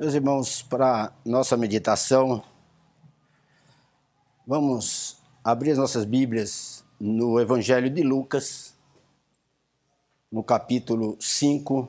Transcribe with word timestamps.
Meus 0.00 0.14
irmãos, 0.14 0.62
para 0.62 1.12
nossa 1.26 1.58
meditação, 1.58 2.42
vamos 4.46 5.18
abrir 5.44 5.72
as 5.72 5.76
nossas 5.76 6.06
Bíblias 6.06 6.82
no 6.98 7.38
Evangelho 7.38 7.90
de 7.90 8.02
Lucas, 8.02 8.74
no 10.32 10.42
capítulo 10.42 11.18
5. 11.20 11.86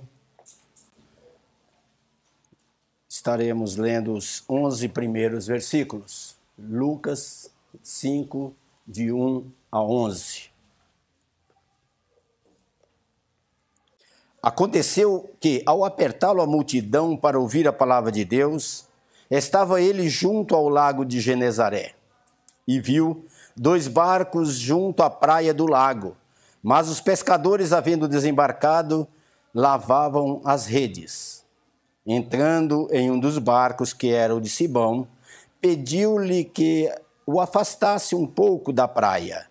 Estaremos 3.07 3.77
lendo 3.77 4.13
os 4.13 4.43
11 4.49 4.89
primeiros 4.89 5.47
versículos. 5.47 6.35
Lucas 6.59 7.49
5, 7.81 8.53
de 8.85 9.13
1 9.13 9.49
a 9.71 9.81
11. 9.81 10.50
Aconteceu 14.41 15.29
que, 15.39 15.61
ao 15.65 15.85
apertá-lo 15.85 16.41
a 16.41 16.47
multidão 16.47 17.15
para 17.15 17.39
ouvir 17.39 17.67
a 17.67 17.73
palavra 17.73 18.11
de 18.11 18.25
Deus, 18.25 18.85
estava 19.29 19.81
ele 19.81 20.09
junto 20.09 20.55
ao 20.55 20.67
lago 20.67 21.05
de 21.05 21.19
Genezaré 21.19 21.93
e 22.67 22.79
viu 22.79 23.25
dois 23.55 23.87
barcos 23.87 24.55
junto 24.55 25.03
à 25.03 25.09
praia 25.09 25.53
do 25.53 25.67
lago. 25.67 26.17
Mas 26.63 26.89
os 26.89 27.01
pescadores, 27.01 27.73
havendo 27.73 28.07
desembarcado, 28.07 29.07
lavavam 29.53 30.41
as 30.43 30.65
redes. 30.65 31.43
Entrando 32.05 32.87
em 32.91 33.11
um 33.11 33.19
dos 33.19 33.37
barcos, 33.37 33.93
que 33.93 34.11
era 34.11 34.35
o 34.35 34.41
de 34.41 34.49
Simão, 34.49 35.07
pediu-lhe 35.59 36.43
que 36.43 36.91
o 37.25 37.39
afastasse 37.39 38.15
um 38.15 38.25
pouco 38.25 38.73
da 38.73 38.87
praia. 38.87 39.47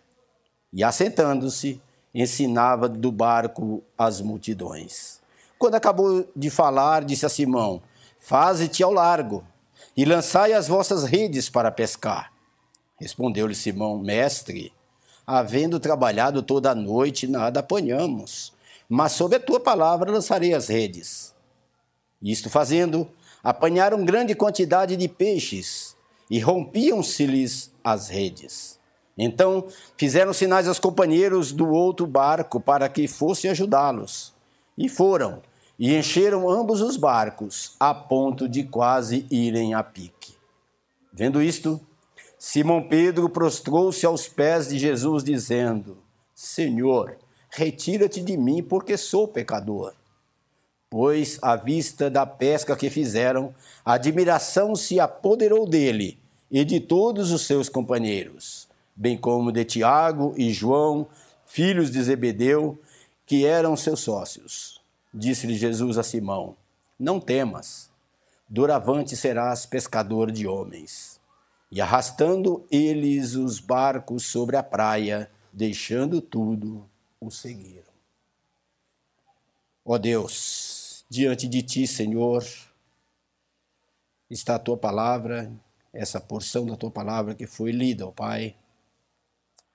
E 0.72 0.82
assentando-se, 0.82 1.80
ensinava 2.14 2.88
do 2.88 3.12
barco 3.12 3.82
as 3.96 4.20
multidões. 4.20 5.20
Quando 5.58 5.74
acabou 5.74 6.28
de 6.34 6.50
falar, 6.50 7.04
disse 7.04 7.26
a 7.26 7.28
Simão: 7.28 7.82
Faze-te 8.18 8.82
ao 8.82 8.92
largo 8.92 9.44
e 9.96 10.04
lançai 10.04 10.52
as 10.52 10.68
vossas 10.68 11.04
redes 11.04 11.48
para 11.48 11.70
pescar. 11.70 12.32
Respondeu-lhe 12.98 13.54
Simão: 13.54 13.98
Mestre, 13.98 14.72
havendo 15.26 15.78
trabalhado 15.78 16.42
toda 16.42 16.70
a 16.70 16.74
noite, 16.74 17.26
nada 17.26 17.60
apanhamos, 17.60 18.52
mas 18.88 19.12
sob 19.12 19.36
a 19.36 19.40
tua 19.40 19.60
palavra 19.60 20.10
lançarei 20.10 20.54
as 20.54 20.68
redes. 20.68 21.34
Isto 22.22 22.50
fazendo, 22.50 23.08
apanharam 23.42 24.04
grande 24.04 24.34
quantidade 24.34 24.96
de 24.96 25.08
peixes 25.08 25.96
e 26.28 26.38
rompiam-se-lhes 26.40 27.72
as 27.84 28.08
redes. 28.08 28.79
Então 29.22 29.66
fizeram 29.98 30.32
sinais 30.32 30.66
aos 30.66 30.78
companheiros 30.78 31.52
do 31.52 31.68
outro 31.68 32.06
barco 32.06 32.58
para 32.58 32.88
que 32.88 33.06
fossem 33.06 33.50
ajudá-los. 33.50 34.32
E 34.78 34.88
foram, 34.88 35.42
e 35.78 35.94
encheram 35.94 36.48
ambos 36.48 36.80
os 36.80 36.96
barcos, 36.96 37.76
a 37.78 37.92
ponto 37.92 38.48
de 38.48 38.64
quase 38.64 39.26
irem 39.30 39.74
a 39.74 39.82
pique. 39.82 40.34
Vendo 41.12 41.42
isto, 41.42 41.78
Simão 42.38 42.82
Pedro 42.82 43.28
prostrou-se 43.28 44.06
aos 44.06 44.26
pés 44.26 44.70
de 44.70 44.78
Jesus, 44.78 45.22
dizendo: 45.22 45.98
Senhor, 46.34 47.18
retira-te 47.50 48.22
de 48.22 48.38
mim, 48.38 48.62
porque 48.62 48.96
sou 48.96 49.28
pecador. 49.28 49.92
Pois, 50.88 51.38
à 51.42 51.56
vista 51.56 52.08
da 52.08 52.24
pesca 52.24 52.74
que 52.74 52.88
fizeram, 52.88 53.54
a 53.84 53.92
admiração 53.92 54.74
se 54.74 54.98
apoderou 54.98 55.68
dele 55.68 56.18
e 56.50 56.64
de 56.64 56.80
todos 56.80 57.30
os 57.30 57.42
seus 57.42 57.68
companheiros 57.68 58.69
bem 58.94 59.16
como 59.16 59.52
de 59.52 59.64
Tiago 59.64 60.34
e 60.36 60.52
João, 60.52 61.08
filhos 61.46 61.90
de 61.90 62.02
Zebedeu, 62.02 62.80
que 63.26 63.46
eram 63.46 63.76
seus 63.76 64.00
sócios. 64.00 64.80
Disse-lhe 65.12 65.56
Jesus 65.56 65.98
a 65.98 66.02
Simão: 66.02 66.56
Não 66.98 67.20
temas, 67.20 67.90
doravante 68.48 69.16
serás 69.16 69.66
pescador 69.66 70.30
de 70.30 70.46
homens. 70.46 71.20
E 71.72 71.80
arrastando 71.80 72.66
eles 72.70 73.36
os 73.36 73.60
barcos 73.60 74.26
sobre 74.26 74.56
a 74.56 74.62
praia, 74.62 75.30
deixando 75.52 76.20
tudo, 76.20 76.88
o 77.20 77.30
seguiram. 77.30 77.90
Ó 79.84 79.96
Deus, 79.98 81.04
diante 81.08 81.46
de 81.46 81.62
ti, 81.62 81.86
Senhor, 81.86 82.44
está 84.28 84.56
a 84.56 84.58
tua 84.58 84.76
palavra, 84.76 85.52
essa 85.92 86.20
porção 86.20 86.66
da 86.66 86.76
tua 86.76 86.90
palavra 86.90 87.34
que 87.34 87.46
foi 87.46 87.72
lida, 87.72 88.06
ó 88.06 88.10
Pai. 88.10 88.56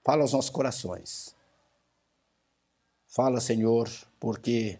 Fala 0.05 0.21
aos 0.21 0.33
nossos 0.33 0.51
corações. 0.51 1.35
Fala, 3.07 3.41
Senhor, 3.41 3.89
porque 4.19 4.77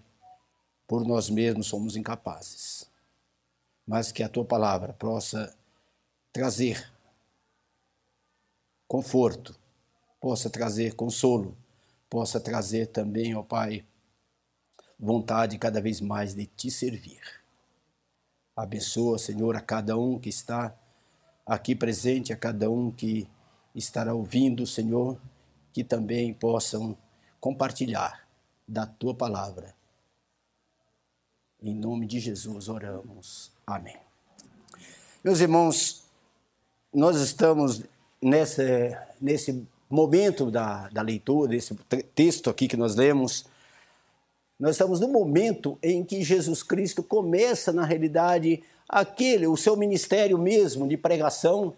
por 0.88 1.03
nós 1.03 1.31
mesmos 1.31 1.66
somos 1.66 1.96
incapazes. 1.96 2.88
Mas 3.88 4.12
que 4.12 4.22
a 4.22 4.30
tua 4.30 4.46
palavra 4.46 4.94
possa 4.94 5.58
trazer 6.31 6.94
conforto, 8.88 9.58
possa 10.22 10.47
trazer 10.47 10.94
consolo, 10.94 11.57
possa 12.07 12.40
trazer 12.40 12.88
também, 12.88 13.36
ó 13.36 13.42
Pai, 13.42 13.84
vontade 15.00 15.57
cada 15.57 15.81
vez 15.81 16.02
mais 16.02 16.36
de 16.36 16.46
te 16.46 16.69
servir. 16.69 17.22
Abençoa, 18.56 19.18
Senhor, 19.18 19.56
a 19.56 19.62
cada 19.62 19.97
um 19.97 20.19
que 20.19 20.30
está 20.30 20.78
aqui 21.44 21.75
presente, 21.75 22.31
a 22.31 22.38
cada 22.38 22.69
um 22.69 22.92
que 22.92 23.28
estará 23.75 24.13
ouvindo, 24.13 24.66
Senhor, 24.66 25.18
que 25.74 25.84
também 25.84 26.34
possam 26.34 26.97
compartilhar 27.40 28.25
da 28.68 28.86
tua 28.86 29.13
palavra. 29.13 29.75
Em 31.62 31.75
nome 31.75 32.06
de 32.06 32.19
Jesus 32.19 32.69
oramos. 32.69 33.52
Amém. 33.68 33.97
Meus 35.24 35.40
irmãos, 35.41 36.03
nós 36.94 37.18
estamos 37.18 37.84
nesse, 38.22 38.97
nesse 39.19 39.68
momento 39.90 40.50
da, 40.50 40.88
da 40.90 41.02
leitura, 41.02 41.50
desse 41.50 41.75
texto 42.16 42.50
aqui 42.50 42.68
que 42.68 42.78
nós 42.78 42.96
lemos, 42.96 43.46
nós 44.59 44.72
estamos 44.72 45.00
no 45.00 45.07
momento 45.09 45.78
em 45.84 46.03
que 46.03 46.24
Jesus 46.24 46.63
Cristo 46.63 47.03
começa, 47.03 47.74
na 47.74 47.84
realidade, 47.84 48.63
aquele, 48.88 49.47
o 49.47 49.57
seu 49.57 49.75
ministério 49.75 50.38
mesmo 50.38 50.88
de 50.88 50.96
pregação, 50.96 51.74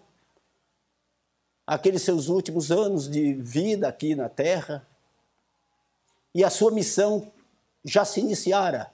aqueles 1.68 2.00
seus 2.00 2.30
últimos 2.30 2.72
anos 2.72 3.10
de 3.10 3.34
vida 3.34 3.88
aqui 3.88 4.14
na 4.14 4.26
terra, 4.26 4.86
e 6.34 6.42
a 6.42 6.48
sua 6.48 6.70
missão 6.70 7.30
já 7.84 8.06
se 8.06 8.20
iniciara. 8.20 8.90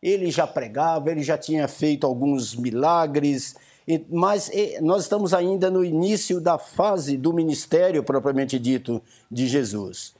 Ele 0.00 0.30
já 0.30 0.46
pregava, 0.46 1.10
ele 1.10 1.24
já 1.24 1.36
tinha 1.36 1.66
feito 1.66 2.06
alguns 2.06 2.54
milagres, 2.54 3.56
mas 4.08 4.48
nós 4.80 5.02
estamos 5.02 5.34
ainda 5.34 5.72
no 5.72 5.84
início 5.84 6.40
da 6.40 6.56
fase 6.56 7.16
do 7.16 7.32
ministério 7.32 8.04
propriamente 8.04 8.60
dito 8.60 9.02
de 9.28 9.48
Jesus. 9.48 10.14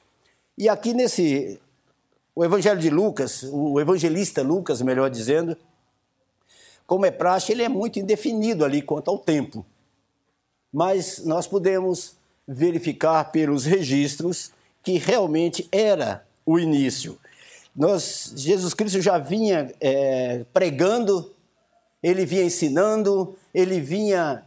E 0.56 0.68
aqui 0.68 0.92
nesse 0.92 1.60
o 2.34 2.44
Evangelho 2.44 2.80
de 2.80 2.90
Lucas, 2.90 3.44
o 3.52 3.80
evangelista 3.80 4.42
Lucas, 4.42 4.82
melhor 4.82 5.10
dizendo, 5.10 5.56
como 6.88 7.06
é 7.06 7.10
praxe, 7.12 7.52
ele 7.52 7.62
é 7.62 7.68
muito 7.68 8.00
indefinido 8.00 8.64
ali 8.64 8.82
quanto 8.82 9.10
ao 9.10 9.18
tempo 9.18 9.64
mas 10.72 11.24
nós 11.24 11.46
podemos 11.46 12.16
verificar 12.46 13.30
pelos 13.30 13.64
registros 13.64 14.52
que 14.82 14.98
realmente 14.98 15.68
era 15.70 16.26
o 16.44 16.58
início. 16.58 17.18
Nós, 17.74 18.32
Jesus 18.34 18.74
Cristo 18.74 19.00
já 19.00 19.18
vinha 19.18 19.72
é, 19.80 20.44
pregando, 20.52 21.34
ele 22.02 22.24
vinha 22.24 22.44
ensinando, 22.44 23.36
ele 23.54 23.80
vinha 23.80 24.44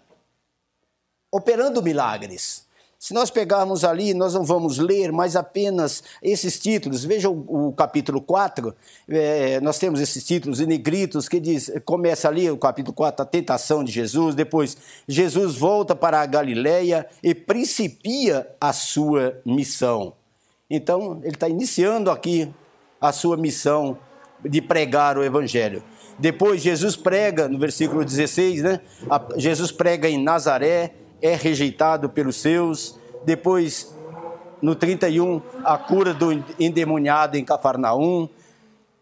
operando 1.31 1.81
milagres. 1.81 2.66
Se 3.01 3.16
nós 3.16 3.31
pegarmos 3.31 3.84
ali, 3.84 4.13
nós 4.13 4.35
não 4.35 4.44
vamos 4.44 4.78
ler 4.78 5.12
mais 5.12 5.36
apenas 5.36 6.03
esses 6.21 6.59
títulos. 6.59 7.03
Veja 7.03 7.31
o, 7.31 7.69
o 7.69 7.74
capítulo 7.74 8.21
4, 8.21 8.75
é, 9.09 9.59
nós 9.59 9.80
temos 9.80 10.00
esses 10.00 10.24
títulos 10.24 10.62
em 10.62 10.68
negritos 10.68 11.27
que 11.27 11.39
diz, 11.39 11.71
começa 11.83 12.27
ali 12.27 12.48
o 12.51 12.59
capítulo 12.59 12.94
4, 12.94 13.24
a 13.24 13.25
tentação 13.25 13.83
de 13.83 13.92
Jesus, 13.92 14.36
depois 14.36 14.77
Jesus 15.07 15.56
volta 15.56 15.95
para 15.95 16.21
a 16.21 16.25
Galileia 16.27 17.07
e 17.24 17.33
principia 17.33 18.48
a 18.62 18.71
sua 18.71 19.42
missão. 19.44 20.13
Então, 20.69 21.21
ele 21.24 21.33
está 21.33 21.50
iniciando 21.50 22.12
aqui 22.12 22.54
a 23.01 23.12
sua 23.12 23.36
missão 23.36 23.97
de 24.45 24.62
pregar 24.62 25.18
o 25.18 25.24
evangelho. 25.24 25.83
Depois 26.19 26.62
Jesus 26.62 26.95
prega, 26.95 27.50
no 27.50 27.57
versículo 27.57 28.06
16, 28.06 28.62
né? 28.62 28.80
Jesus 29.38 29.71
prega 29.71 30.07
em 30.07 30.21
Nazaré, 30.21 31.00
é 31.21 31.35
rejeitado 31.35 32.09
pelos 32.09 32.38
seus. 32.38 32.97
Depois, 33.25 33.94
no 34.62 34.75
31, 34.75 35.41
a 35.63 35.77
cura 35.77 36.13
do 36.13 36.31
endemoniado 36.59 37.38
em 37.38 37.45
Cafarnaum. 37.45 38.27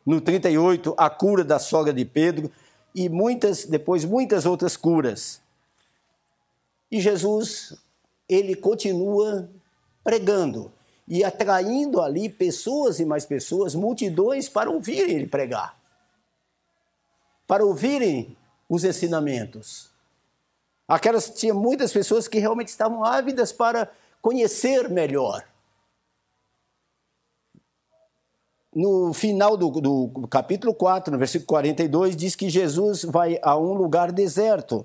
No 0.06 0.19
38, 0.19 0.94
a 0.98 1.10
cura 1.10 1.44
da 1.44 1.60
sogra 1.60 1.94
de 1.94 2.06
Pedro. 2.06 2.51
E 2.94 3.07
muitas, 3.07 3.66
depois, 3.66 4.04
muitas 4.04 4.45
outras 4.45 4.75
curas. 4.75 5.42
E 6.92 7.00
Jesus, 7.00 7.77
ele 8.27 8.56
continua 8.56 9.50
pregando 10.04 10.71
e 11.07 11.24
atraindo 11.24 12.01
ali 12.01 12.30
pessoas 12.30 13.00
e 13.00 13.06
mais 13.06 13.25
pessoas, 13.25 13.74
multidões, 13.74 14.48
para 14.48 14.69
ouvirem 14.69 15.16
ele 15.16 15.27
pregar. 15.27 15.77
Para 17.48 17.66
ouvirem 17.66 18.38
os 18.68 18.83
ensinamentos. 18.83 19.89
Aquelas 20.90 21.30
tinha 21.30 21.54
muitas 21.54 21.94
pessoas 21.94 22.28
que 22.28 22.40
realmente 22.40 22.70
estavam 22.70 23.06
ávidas 23.06 23.54
para 23.54 23.92
conhecer 24.20 24.90
melhor. 24.90 25.46
No 28.74 29.14
final 29.14 29.56
do, 29.56 29.70
do 29.70 30.28
capítulo 30.28 30.74
4, 30.74 31.12
no 31.12 31.20
versículo 31.20 31.46
42, 31.48 32.16
diz 32.16 32.36
que 32.36 32.50
Jesus 32.50 33.04
vai 33.04 33.38
a 33.44 33.56
um 33.56 33.74
lugar 33.74 34.12
deserto. 34.12 34.84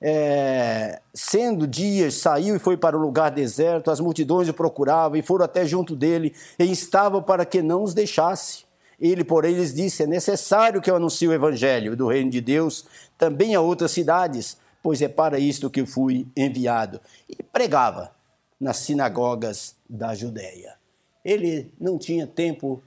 É, 0.00 1.00
sendo 1.14 1.66
dias, 1.66 2.14
saiu 2.14 2.54
e 2.54 2.58
foi 2.58 2.76
para 2.76 2.96
o 2.96 3.00
lugar 3.00 3.30
deserto, 3.30 3.90
as 3.90 4.00
multidões 4.00 4.48
o 4.48 4.54
procuravam 4.54 5.18
e 5.18 5.22
foram 5.22 5.44
até 5.44 5.64
junto 5.64 5.96
dele 5.96 6.34
e 6.58 6.70
estavam 6.70 7.22
para 7.22 7.46
que 7.46 7.62
não 7.62 7.82
os 7.82 7.94
deixasse. 7.94 8.64
Ele, 9.00 9.24
porém, 9.24 9.54
lhes 9.54 9.74
disse: 9.74 10.02
É 10.02 10.06
necessário 10.06 10.80
que 10.80 10.90
eu 10.90 10.96
anuncie 10.96 11.26
o 11.26 11.32
evangelho 11.32 11.96
do 11.96 12.06
reino 12.06 12.30
de 12.30 12.40
Deus 12.40 12.84
também 13.16 13.54
a 13.54 13.60
outras 13.60 13.92
cidades, 13.92 14.56
pois 14.82 15.02
é 15.02 15.08
para 15.08 15.38
isto 15.38 15.70
que 15.70 15.84
fui 15.84 16.26
enviado. 16.36 17.00
E 17.28 17.42
pregava 17.42 18.14
nas 18.60 18.78
sinagogas 18.78 19.74
da 19.88 20.14
Judéia. 20.14 20.76
Ele 21.24 21.72
não 21.80 21.98
tinha 21.98 22.26
tempo, 22.26 22.82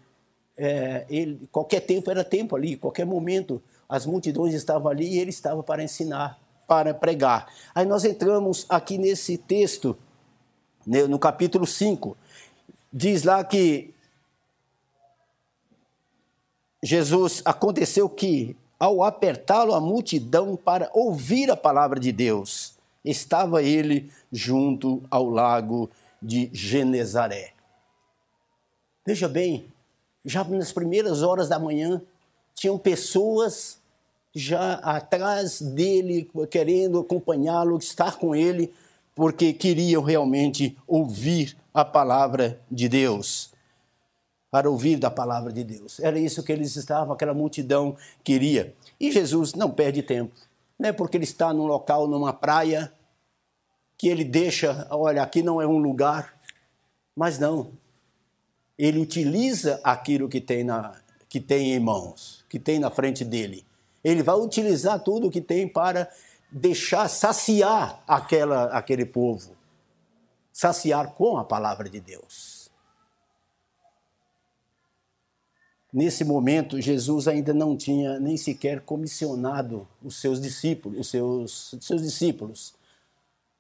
é, 0.58 1.06
ele, 1.10 1.48
qualquer 1.52 1.82
tempo 1.82 2.10
era 2.10 2.24
tempo 2.24 2.56
ali, 2.56 2.76
qualquer 2.76 3.06
momento 3.06 3.62
as 3.88 4.06
multidões 4.06 4.54
estavam 4.54 4.90
ali 4.90 5.06
e 5.06 5.20
ele 5.20 5.30
estava 5.30 5.62
para 5.62 5.84
ensinar, 5.84 6.40
para 6.68 6.94
pregar. 6.94 7.52
Aí 7.76 7.86
nós 7.86 8.06
entramos 8.06 8.66
aqui 8.70 8.98
nesse 8.98 9.38
texto, 9.38 9.98
né, 10.88 11.04
no 11.04 11.20
capítulo 11.20 11.68
5, 11.68 12.18
diz 12.92 13.24
lá 13.24 13.44
que 13.44 13.94
Jesus 16.84 17.42
aconteceu 17.46 18.10
que 18.10 18.56
ao 18.82 19.04
apertá-lo 19.04 19.76
a 19.76 19.80
multidão 19.80 20.56
para 20.56 20.90
ouvir 20.92 21.52
a 21.52 21.56
palavra 21.56 22.00
de 22.00 22.12
Deus, 22.12 22.74
estava 23.06 23.62
ele 23.62 24.12
junto 24.32 25.04
ao 25.12 25.30
lago 25.30 25.88
de 26.20 26.50
Genezaré. 26.52 27.54
Veja 29.06 29.30
bem, 29.30 29.68
já 30.26 30.44
nas 30.44 30.72
primeiras 30.74 31.22
horas 31.22 31.48
da 31.48 31.60
manhã, 31.60 32.02
tinham 32.56 32.76
pessoas 32.76 33.78
já 34.34 34.74
atrás 34.78 35.62
dele, 35.62 36.28
querendo 36.50 37.02
acompanhá-lo, 37.02 37.78
estar 37.78 38.18
com 38.18 38.36
ele, 38.36 38.74
porque 39.14 39.54
queriam 39.54 40.02
realmente 40.02 40.76
ouvir 40.88 41.56
a 41.72 41.86
palavra 41.86 42.60
de 42.72 42.90
Deus 42.90 43.52
para 44.52 44.70
ouvir 44.70 44.98
da 44.98 45.10
palavra 45.10 45.54
de 45.54 45.64
Deus. 45.64 46.00
Era 46.02 46.20
isso 46.20 46.44
que 46.44 46.52
eles 46.52 46.76
estavam, 46.76 47.14
aquela 47.14 47.34
multidão 47.34 47.96
queria. 48.22 48.76
E 49.00 49.10
Jesus 49.10 49.54
não 49.54 49.72
perde 49.72 50.04
tempo. 50.04 50.36
Não 50.78 50.90
é 50.90 50.92
porque 50.92 51.16
ele 51.16 51.24
está 51.24 51.54
num 51.54 51.66
local, 51.66 52.06
numa 52.06 52.34
praia, 52.34 52.92
que 53.98 54.10
ele 54.10 54.26
deixa, 54.26 54.88
olha, 54.92 55.24
aqui 55.24 55.42
não 55.42 55.62
é 55.62 55.66
um 55.66 55.78
lugar, 55.78 56.36
mas 57.16 57.40
não. 57.40 57.72
Ele 58.78 59.00
utiliza 59.00 59.80
aquilo 59.84 60.28
que 60.28 60.42
tem, 60.42 60.64
na, 60.64 61.00
que 61.30 61.40
tem 61.40 61.74
em 61.74 61.80
mãos, 61.80 62.44
que 62.50 62.60
tem 62.60 62.78
na 62.78 62.90
frente 62.90 63.24
dele. 63.24 63.66
Ele 64.04 64.22
vai 64.22 64.36
utilizar 64.36 65.00
tudo 65.00 65.32
que 65.32 65.40
tem 65.40 65.68
para 65.68 66.10
deixar 66.52 67.08
saciar 67.08 68.04
aquela, 68.06 68.66
aquele 68.66 69.06
povo. 69.06 69.52
Saciar 70.52 71.14
com 71.14 71.38
a 71.38 71.46
palavra 71.46 71.88
de 71.88 72.00
Deus. 72.02 72.51
Nesse 75.94 76.24
momento, 76.24 76.80
Jesus 76.80 77.28
ainda 77.28 77.54
não 77.54 77.76
tinha 77.76 78.18
nem 78.18 78.38
sequer 78.38 78.80
comissionado 78.80 79.86
os 80.02 80.16
seus 80.16 80.40
discípulos, 80.40 81.00
os 81.02 81.10
seus, 81.10 81.76
seus 81.82 82.02
discípulos, 82.02 82.74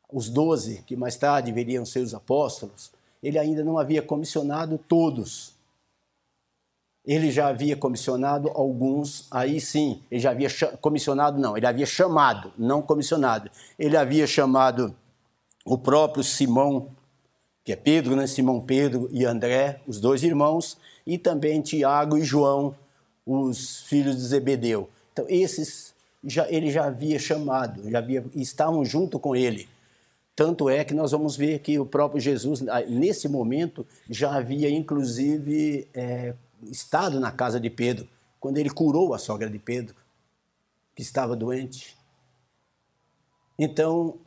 os 0.09 0.29
doze, 0.29 0.81
que 0.87 0.95
mais 0.95 1.17
tarde 1.17 1.51
viriam 1.51 1.85
ser 1.85 1.99
os 1.99 2.13
apóstolos, 2.13 2.91
ele 3.21 3.37
ainda 3.37 3.63
não 3.63 3.77
havia 3.77 4.01
comissionado 4.01 4.77
todos. 4.77 5.53
Ele 7.05 7.31
já 7.31 7.47
havia 7.47 7.75
comissionado 7.75 8.49
alguns, 8.49 9.27
aí 9.29 9.59
sim, 9.59 10.01
ele 10.09 10.21
já 10.21 10.31
havia 10.31 10.49
comissionado, 10.79 11.39
não, 11.39 11.57
ele 11.57 11.65
havia 11.65 11.85
chamado, 11.85 12.53
não 12.57 12.81
comissionado. 12.81 13.51
Ele 13.77 13.97
havia 13.97 14.25
chamado 14.25 14.95
o 15.65 15.77
próprio 15.77 16.23
Simão 16.23 16.89
que 17.63 17.71
é 17.71 17.75
Pedro, 17.75 18.15
né? 18.15 18.27
Simão 18.27 18.59
Pedro 18.59 19.07
e 19.11 19.25
André, 19.25 19.81
os 19.87 19.99
dois 19.99 20.23
irmãos, 20.23 20.77
e 21.05 21.17
também 21.17 21.61
Tiago 21.61 22.17
e 22.17 22.23
João, 22.23 22.75
os 23.25 23.81
filhos 23.81 24.15
de 24.15 24.23
Zebedeu. 24.23 24.89
Então, 25.13 25.25
esses 25.29 25.93
já, 26.23 26.49
ele 26.49 26.69
já 26.71 26.85
havia 26.85 27.19
chamado, 27.19 27.89
já 27.89 27.99
havia, 27.99 28.23
estavam 28.35 28.83
junto 28.85 29.19
com 29.19 29.35
ele. 29.35 29.67
Tanto 30.35 30.69
é 30.69 30.83
que 30.83 30.93
nós 30.93 31.11
vamos 31.11 31.35
ver 31.35 31.59
que 31.59 31.77
o 31.77 31.85
próprio 31.85 32.19
Jesus, 32.19 32.61
nesse 32.87 33.27
momento, 33.27 33.85
já 34.09 34.35
havia 34.35 34.69
inclusive 34.69 35.87
é, 35.93 36.33
estado 36.63 37.19
na 37.19 37.31
casa 37.31 37.59
de 37.59 37.69
Pedro, 37.69 38.07
quando 38.39 38.57
ele 38.57 38.69
curou 38.69 39.13
a 39.13 39.17
sogra 39.17 39.49
de 39.49 39.59
Pedro, 39.59 39.95
que 40.95 41.01
estava 41.01 41.35
doente. 41.35 41.95
Então, 43.57 44.17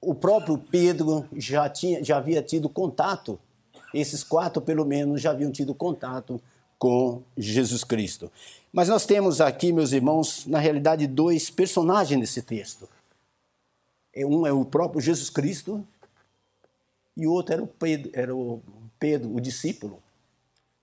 o 0.00 0.14
próprio 0.14 0.56
Pedro 0.56 1.28
já, 1.36 1.68
tinha, 1.68 2.02
já 2.02 2.16
havia 2.16 2.42
tido 2.42 2.68
contato, 2.68 3.38
esses 3.92 4.24
quatro 4.24 4.62
pelo 4.62 4.84
menos 4.84 5.20
já 5.20 5.30
haviam 5.30 5.50
tido 5.50 5.74
contato 5.74 6.40
com 6.78 7.22
Jesus 7.36 7.84
Cristo. 7.84 8.32
Mas 8.72 8.88
nós 8.88 9.04
temos 9.04 9.40
aqui, 9.40 9.72
meus 9.72 9.92
irmãos, 9.92 10.46
na 10.46 10.58
realidade, 10.58 11.06
dois 11.06 11.50
personagens 11.50 12.18
nesse 12.18 12.40
texto. 12.40 12.88
É, 14.14 14.24
um 14.24 14.46
é 14.46 14.52
o 14.52 14.64
próprio 14.64 15.00
Jesus 15.00 15.28
Cristo 15.28 15.86
e 17.16 17.26
o 17.26 17.32
outro 17.32 17.52
era 17.52 17.62
o 17.62 17.66
Pedro, 17.66 18.10
era 18.14 18.34
o, 18.34 18.62
Pedro, 18.98 19.34
o 19.34 19.40
discípulo. 19.40 20.02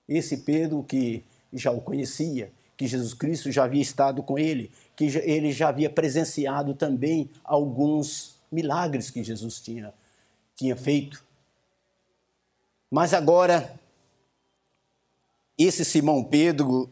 Esse 0.08 0.38
Pedro 0.38 0.84
que 0.84 1.24
já 1.52 1.72
o 1.72 1.82
conhecia, 1.82 2.52
que 2.78 2.86
Jesus 2.86 3.14
Cristo 3.14 3.52
já 3.52 3.64
havia 3.64 3.82
estado 3.82 4.22
com 4.22 4.38
ele, 4.38 4.72
que 4.96 5.06
ele 5.06 5.52
já 5.52 5.70
havia 5.70 5.90
presenciado 5.90 6.76
também 6.76 7.30
alguns 7.44 8.37
milagres 8.52 9.10
que 9.10 9.24
Jesus 9.24 9.60
tinha, 9.60 9.94
tinha 10.56 10.76
feito. 10.76 11.24
Mas 12.90 13.14
agora, 13.14 13.78
esse 15.58 15.84
Simão 15.84 16.24
Pedro, 16.24 16.90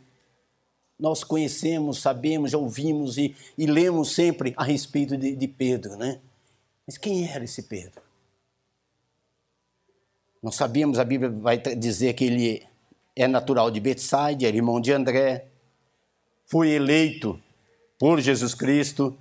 nós 0.99 1.23
conhecemos, 1.23 1.99
sabemos, 1.99 2.51
já 2.51 2.57
ouvimos 2.57 3.17
e, 3.17 3.35
e 3.57 3.65
lemos 3.65 4.11
sempre 4.13 4.53
a 4.57 4.63
respeito 4.63 5.17
de, 5.17 5.35
de 5.35 5.47
Pedro, 5.47 5.95
né? 5.95 6.19
Mas 6.85 6.97
quem 6.97 7.27
era 7.27 7.43
esse 7.43 7.63
Pedro? 7.63 8.01
Nós 10.41 10.55
sabíamos, 10.55 10.99
a 10.99 11.03
Bíblia 11.03 11.29
vai 11.29 11.57
dizer 11.57 12.13
que 12.13 12.25
ele 12.25 12.67
é 13.15 13.27
natural 13.27 13.71
de 13.71 13.79
Betsaida, 13.79 14.45
era 14.45 14.55
irmão 14.55 14.79
de 14.79 14.91
André, 14.91 15.47
foi 16.45 16.69
eleito 16.69 17.41
por 17.97 18.19
Jesus 18.21 18.53
Cristo, 18.53 19.17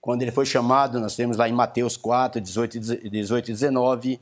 quando 0.00 0.22
ele 0.22 0.30
foi 0.30 0.46
chamado, 0.46 1.00
nós 1.00 1.16
temos 1.16 1.36
lá 1.36 1.48
em 1.48 1.52
Mateus 1.52 1.96
4, 1.96 2.40
18, 2.40 2.80
18 3.10 3.48
e 3.48 3.52
19, 3.52 4.20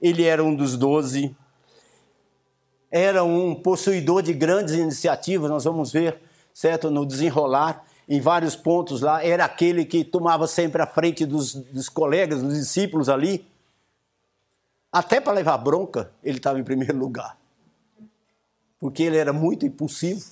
ele 0.00 0.24
era 0.24 0.42
um 0.42 0.54
dos 0.54 0.76
doze, 0.76 1.36
era 2.90 3.22
um 3.22 3.54
possuidor 3.54 4.22
de 4.22 4.32
grandes 4.32 4.74
iniciativas, 4.74 5.50
nós 5.50 5.64
vamos 5.64 5.92
ver, 5.92 6.20
certo, 6.52 6.90
no 6.90 7.06
desenrolar, 7.06 7.84
em 8.08 8.20
vários 8.20 8.56
pontos 8.56 9.00
lá, 9.00 9.24
era 9.24 9.44
aquele 9.44 9.84
que 9.84 10.02
tomava 10.04 10.46
sempre 10.46 10.82
a 10.82 10.86
frente 10.86 11.24
dos, 11.24 11.54
dos 11.54 11.88
colegas, 11.88 12.42
dos 12.42 12.54
discípulos 12.54 13.08
ali, 13.08 13.46
até 14.90 15.20
para 15.20 15.32
levar 15.32 15.56
bronca, 15.58 16.12
ele 16.22 16.38
estava 16.38 16.58
em 16.58 16.64
primeiro 16.64 16.98
lugar, 16.98 17.38
porque 18.78 19.02
ele 19.02 19.16
era 19.16 19.32
muito 19.32 19.64
impulsivo, 19.64 20.24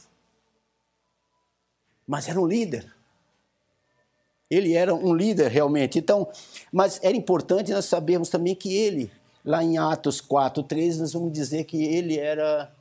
mas 2.07 2.29
era 2.29 2.41
um 2.41 2.47
líder. 2.47 3.00
Ele 4.51 4.75
era 4.75 4.93
um 4.93 5.15
líder 5.15 5.49
realmente. 5.49 5.99
Então, 5.99 6.29
mas 6.73 6.99
era 7.03 7.17
importante 7.17 7.73
nós 7.73 7.85
sabermos 7.85 8.29
também 8.29 8.55
que 8.55 8.75
ele, 8.75 9.11
lá 9.45 9.63
em 9.63 9.79
Atos 9.79 10.21
4, 10.21 10.63
13, 10.63 11.01
nós 11.01 11.13
vamos 11.13 11.33
dizer 11.33 11.65
que 11.65 11.85
ele 11.85 12.19
era 12.19 12.75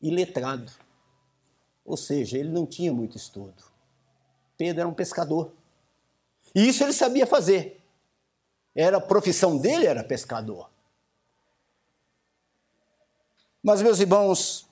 iletrado. 0.00 0.70
Ou 1.84 1.96
seja, 1.96 2.38
ele 2.38 2.50
não 2.50 2.64
tinha 2.64 2.92
muito 2.92 3.16
estudo. 3.16 3.64
Pedro 4.56 4.82
era 4.82 4.88
um 4.88 4.94
pescador. 4.94 5.50
E 6.54 6.68
isso 6.68 6.84
ele 6.84 6.92
sabia 6.92 7.26
fazer. 7.26 7.82
Era 8.74 8.98
a 8.98 9.00
profissão 9.00 9.58
dele 9.58 9.86
era 9.86 10.04
pescador. 10.04 10.70
Mas 13.62 13.82
meus 13.82 13.98
irmãos, 13.98 14.66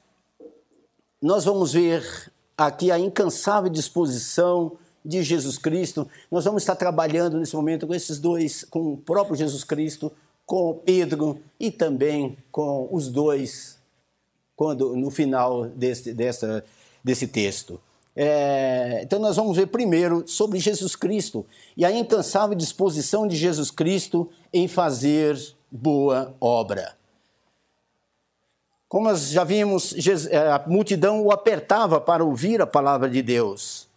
nós 1.21 1.45
vamos 1.45 1.73
ver 1.73 2.33
aqui 2.57 2.91
a 2.91 2.99
incansável 2.99 3.71
disposição 3.71 4.79
de 5.05 5.23
Jesus 5.23 5.59
Cristo. 5.59 6.09
Nós 6.31 6.45
vamos 6.45 6.63
estar 6.63 6.77
trabalhando 6.77 7.39
nesse 7.39 7.55
momento 7.55 7.87
com 7.87 7.95
esses 7.95 8.19
dois, 8.19 8.65
com 8.65 8.93
o 8.93 8.97
próprio 8.97 9.37
Jesus 9.37 9.65
Cristo, 9.65 10.13
com 10.47 10.75
Pedro 10.85 11.41
e 11.61 11.71
também 11.71 12.37
com 12.51 12.89
os 12.91 13.09
dois, 13.09 13.79
quando 14.57 14.97
no 14.97 15.11
final 15.11 15.67
desse, 15.67 16.13
dessa, 16.13 16.65
desse 17.05 17.27
texto. 17.27 17.81
É, 18.17 19.01
então, 19.03 19.19
nós 19.19 19.37
vamos 19.37 19.57
ver 19.57 19.67
primeiro 19.67 20.27
sobre 20.27 20.59
Jesus 20.59 20.97
Cristo 20.97 21.47
e 21.77 21.85
a 21.85 21.93
incansável 21.93 22.57
disposição 22.57 23.29
de 23.29 23.37
Jesus 23.37 23.71
Cristo 23.71 24.29
em 24.53 24.67
fazer 24.67 25.39
boa 25.71 26.35
obra. 26.41 26.97
Como 28.89 29.07
nós 29.07 29.29
já 29.29 29.45
vimos, 29.45 29.95
é, 30.31 30.39
a 30.51 30.65
multidão 30.67 31.23
o 31.23 31.31
apertava 31.31 32.01
para 32.01 32.25
ouvir 32.25 32.63
a 32.63 32.67
palavra 32.67 33.09
de 33.09 33.21
Deus. 33.21 33.88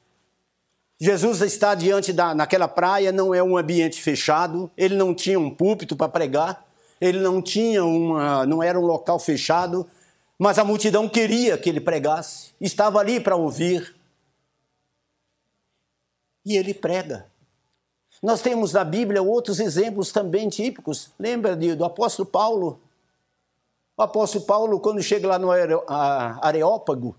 Jesus 1.04 1.42
está 1.42 1.74
diante 1.74 2.14
da, 2.14 2.36
naquela 2.36 2.68
praia, 2.68 3.12
não 3.12 3.34
é 3.34 3.42
um 3.42 3.58
ambiente 3.58 4.00
fechado, 4.00 4.70
ele 4.78 4.94
não 4.94 5.16
tinha 5.16 5.40
um 5.40 5.50
púlpito 5.50 5.96
para 5.96 6.08
pregar, 6.08 6.64
ele 7.02 7.18
não 7.18 7.42
tinha 7.42 7.84
uma, 7.84 8.46
não 8.46 8.62
era 8.62 8.80
um 8.80 8.86
local 8.86 9.18
fechado, 9.18 9.88
mas 10.38 10.60
a 10.60 10.64
multidão 10.64 11.10
queria 11.10 11.58
que 11.58 11.68
ele 11.68 11.82
pregasse, 11.82 12.52
estava 12.62 13.00
ali 13.00 13.20
para 13.20 13.36
ouvir. 13.36 13.96
E 16.46 16.56
ele 16.56 16.72
prega. 16.72 17.26
Nós 18.22 18.44
temos 18.44 18.72
na 18.72 18.84
Bíblia 18.84 19.24
outros 19.24 19.60
exemplos 19.60 20.12
também 20.12 20.50
típicos. 20.50 21.10
Lembra 21.18 21.56
do 21.56 21.84
apóstolo 21.84 22.30
Paulo? 22.30 22.80
O 23.98 24.04
apóstolo 24.04 24.46
Paulo, 24.46 24.80
quando 24.80 25.02
chega 25.02 25.28
lá 25.28 25.40
no 25.40 25.50
Areópago, 25.50 27.16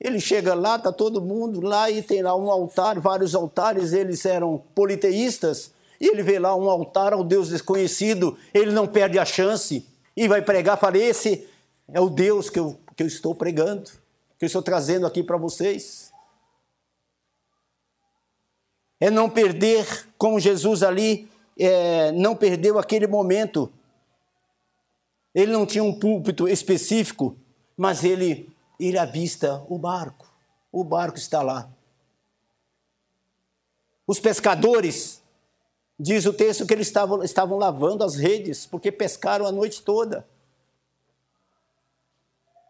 ele 0.00 0.20
chega 0.20 0.54
lá, 0.54 0.76
está 0.76 0.92
todo 0.92 1.22
mundo 1.22 1.60
lá 1.60 1.90
e 1.90 2.02
tem 2.02 2.22
lá 2.22 2.36
um 2.36 2.50
altar, 2.50 3.00
vários 3.00 3.34
altares, 3.34 3.92
eles 3.92 4.24
eram 4.26 4.62
politeístas, 4.74 5.72
e 6.00 6.08
ele 6.08 6.22
vê 6.22 6.38
lá 6.38 6.54
um 6.54 6.68
altar 6.68 7.12
ao 7.14 7.24
Deus 7.24 7.48
desconhecido, 7.48 8.36
ele 8.52 8.70
não 8.72 8.86
perde 8.86 9.18
a 9.18 9.24
chance 9.24 9.86
e 10.14 10.28
vai 10.28 10.42
pregar, 10.42 10.78
fala: 10.78 10.98
Esse 10.98 11.48
é 11.88 12.00
o 12.00 12.10
Deus 12.10 12.50
que 12.50 12.58
eu, 12.58 12.78
que 12.94 13.02
eu 13.02 13.06
estou 13.06 13.34
pregando, 13.34 13.90
que 14.38 14.44
eu 14.44 14.46
estou 14.46 14.62
trazendo 14.62 15.06
aqui 15.06 15.22
para 15.22 15.38
vocês. 15.38 16.12
É 19.00 19.10
não 19.10 19.28
perder, 19.28 19.86
como 20.16 20.40
Jesus 20.40 20.82
ali 20.82 21.28
é, 21.58 22.12
não 22.12 22.34
perdeu 22.36 22.78
aquele 22.78 23.06
momento. 23.06 23.70
Ele 25.34 25.52
não 25.52 25.66
tinha 25.66 25.84
um 25.84 25.98
púlpito 25.98 26.48
específico, 26.48 27.36
mas 27.76 28.04
ele 28.04 28.48
ele 28.78 28.98
avista 28.98 29.64
o 29.68 29.78
barco. 29.78 30.26
O 30.70 30.84
barco 30.84 31.18
está 31.18 31.42
lá. 31.42 31.70
Os 34.06 34.20
pescadores, 34.20 35.22
diz 35.98 36.26
o 36.26 36.32
texto 36.32 36.66
que 36.66 36.74
eles 36.74 36.86
estavam, 36.86 37.22
estavam 37.22 37.58
lavando 37.58 38.04
as 38.04 38.14
redes, 38.14 38.66
porque 38.66 38.92
pescaram 38.92 39.46
a 39.46 39.52
noite 39.52 39.82
toda. 39.82 40.26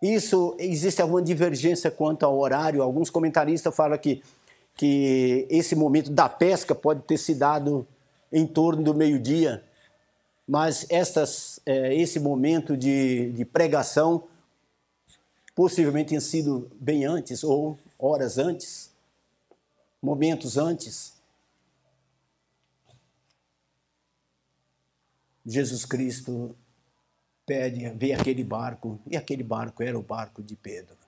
Isso, 0.00 0.54
existe 0.58 1.02
alguma 1.02 1.22
divergência 1.22 1.90
quanto 1.90 2.25
ao 2.25 2.38
horário. 2.38 2.82
Alguns 2.82 3.10
comentaristas 3.10 3.75
falam 3.75 3.98
que, 3.98 4.22
que 4.75 5.46
esse 5.50 5.75
momento 5.75 6.10
da 6.10 6.28
pesca 6.28 6.75
pode 6.75 7.02
ter 7.02 7.18
se 7.18 7.34
dado 7.34 7.86
em 8.32 8.46
torno 8.46 8.82
do 8.82 8.94
meio-dia, 8.94 9.62
mas 10.46 10.86
estas, 10.88 11.60
é, 11.64 11.94
esse 11.94 12.20
momento 12.20 12.76
de, 12.76 13.32
de 13.32 13.44
pregação 13.44 14.25
possivelmente 15.56 16.10
tenha 16.10 16.20
sido 16.20 16.70
bem 16.78 17.06
antes 17.06 17.42
ou 17.42 17.78
horas 17.98 18.36
antes, 18.36 18.92
momentos 20.02 20.58
antes. 20.58 21.14
Jesus 25.46 25.86
Cristo 25.86 26.54
pede, 27.46 27.88
vê 27.90 28.12
aquele 28.12 28.44
barco, 28.44 29.00
e 29.06 29.16
aquele 29.16 29.42
barco 29.42 29.82
era 29.82 29.98
o 29.98 30.02
barco 30.02 30.42
de 30.42 30.54
Pedro. 30.54 30.98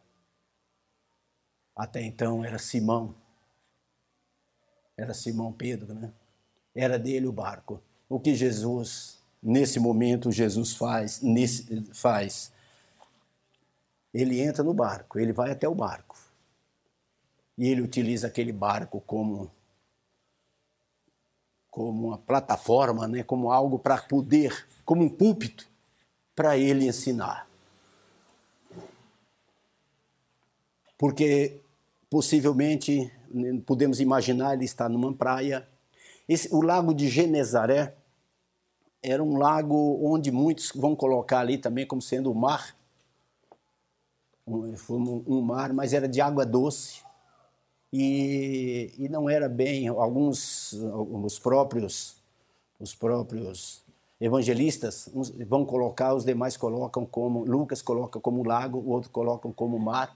Até 1.76 2.00
então 2.02 2.42
era 2.42 2.58
Simão. 2.58 3.14
Era 4.96 5.12
Simão 5.12 5.52
Pedro, 5.52 5.92
né? 5.92 6.10
Era 6.74 6.98
dele 6.98 7.26
o 7.26 7.32
barco. 7.32 7.82
O 8.08 8.18
que 8.18 8.34
Jesus, 8.34 9.18
nesse 9.42 9.78
momento, 9.78 10.32
Jesus 10.32 10.72
faz, 10.72 11.20
nesse, 11.20 11.84
faz 11.92 12.50
ele 14.12 14.40
entra 14.40 14.64
no 14.64 14.74
barco, 14.74 15.18
ele 15.18 15.32
vai 15.32 15.50
até 15.50 15.68
o 15.68 15.74
barco. 15.74 16.16
E 17.56 17.68
ele 17.68 17.82
utiliza 17.82 18.28
aquele 18.28 18.52
barco 18.52 19.00
como 19.00 19.50
como 21.70 22.08
uma 22.08 22.18
plataforma, 22.18 23.06
né, 23.06 23.22
como 23.22 23.52
algo 23.52 23.78
para 23.78 23.98
poder, 23.98 24.66
como 24.84 25.04
um 25.04 25.08
púlpito 25.08 25.68
para 26.34 26.56
ele 26.56 26.86
ensinar. 26.86 27.46
Porque 30.96 31.60
possivelmente 32.10 33.12
podemos 33.64 34.00
imaginar 34.00 34.54
ele 34.54 34.64
está 34.64 34.88
numa 34.88 35.12
praia. 35.14 35.68
Esse, 36.28 36.52
o 36.52 36.60
lago 36.60 36.92
de 36.92 37.08
Genezaré 37.08 37.94
era 39.00 39.22
um 39.22 39.36
lago 39.36 40.00
onde 40.02 40.32
muitos 40.32 40.72
vão 40.74 40.96
colocar 40.96 41.40
ali 41.40 41.58
também 41.58 41.86
como 41.86 42.02
sendo 42.02 42.32
o 42.32 42.34
mar 42.34 42.77
um, 44.48 45.24
um 45.26 45.40
mar, 45.42 45.72
mas 45.72 45.92
era 45.92 46.08
de 46.08 46.20
água 46.20 46.44
doce. 46.44 47.02
E, 47.92 48.92
e 48.98 49.08
não 49.08 49.30
era 49.30 49.48
bem, 49.48 49.88
alguns, 49.88 50.72
os 50.72 51.38
próprios, 51.38 52.16
os 52.78 52.94
próprios 52.94 53.82
evangelistas 54.20 55.08
vão 55.46 55.64
colocar, 55.64 56.12
os 56.12 56.24
demais 56.24 56.56
colocam 56.56 57.06
como, 57.06 57.44
Lucas 57.44 57.80
coloca 57.80 58.20
como 58.20 58.46
lago, 58.46 58.78
o 58.78 58.90
outro 58.90 59.10
colocam 59.10 59.52
como 59.52 59.78
mar, 59.78 60.14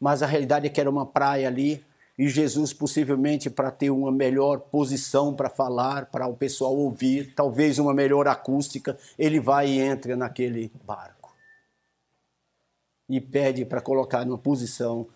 mas 0.00 0.22
a 0.22 0.26
realidade 0.26 0.66
é 0.66 0.70
que 0.70 0.80
era 0.80 0.88
uma 0.88 1.04
praia 1.04 1.48
ali, 1.48 1.84
e 2.18 2.28
Jesus, 2.28 2.72
possivelmente, 2.72 3.50
para 3.50 3.70
ter 3.70 3.90
uma 3.90 4.12
melhor 4.12 4.60
posição 4.60 5.34
para 5.34 5.48
falar, 5.48 6.06
para 6.06 6.26
o 6.26 6.36
pessoal 6.36 6.76
ouvir, 6.76 7.34
talvez 7.34 7.78
uma 7.78 7.92
melhor 7.92 8.28
acústica, 8.28 8.96
ele 9.18 9.40
vai 9.40 9.68
e 9.68 9.80
entra 9.80 10.14
naquele 10.14 10.70
barco 10.86 11.21
e 13.12 13.20
pede 13.20 13.66
para 13.66 13.82
colocar 13.82 14.24
numa 14.24 14.38
posição 14.38 15.06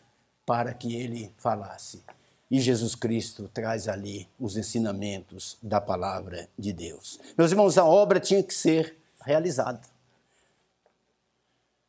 para 0.44 0.74
que 0.74 0.94
ele 0.94 1.32
falasse. 1.38 2.04
E 2.50 2.60
Jesus 2.60 2.94
Cristo 2.94 3.48
traz 3.54 3.88
ali 3.88 4.28
os 4.38 4.54
ensinamentos 4.54 5.56
da 5.62 5.80
palavra 5.80 6.46
de 6.58 6.74
Deus. 6.74 7.18
Meus 7.38 7.52
irmãos, 7.52 7.78
a 7.78 7.86
obra 7.86 8.20
tinha 8.20 8.42
que 8.42 8.52
ser 8.52 8.98
realizada. 9.24 9.80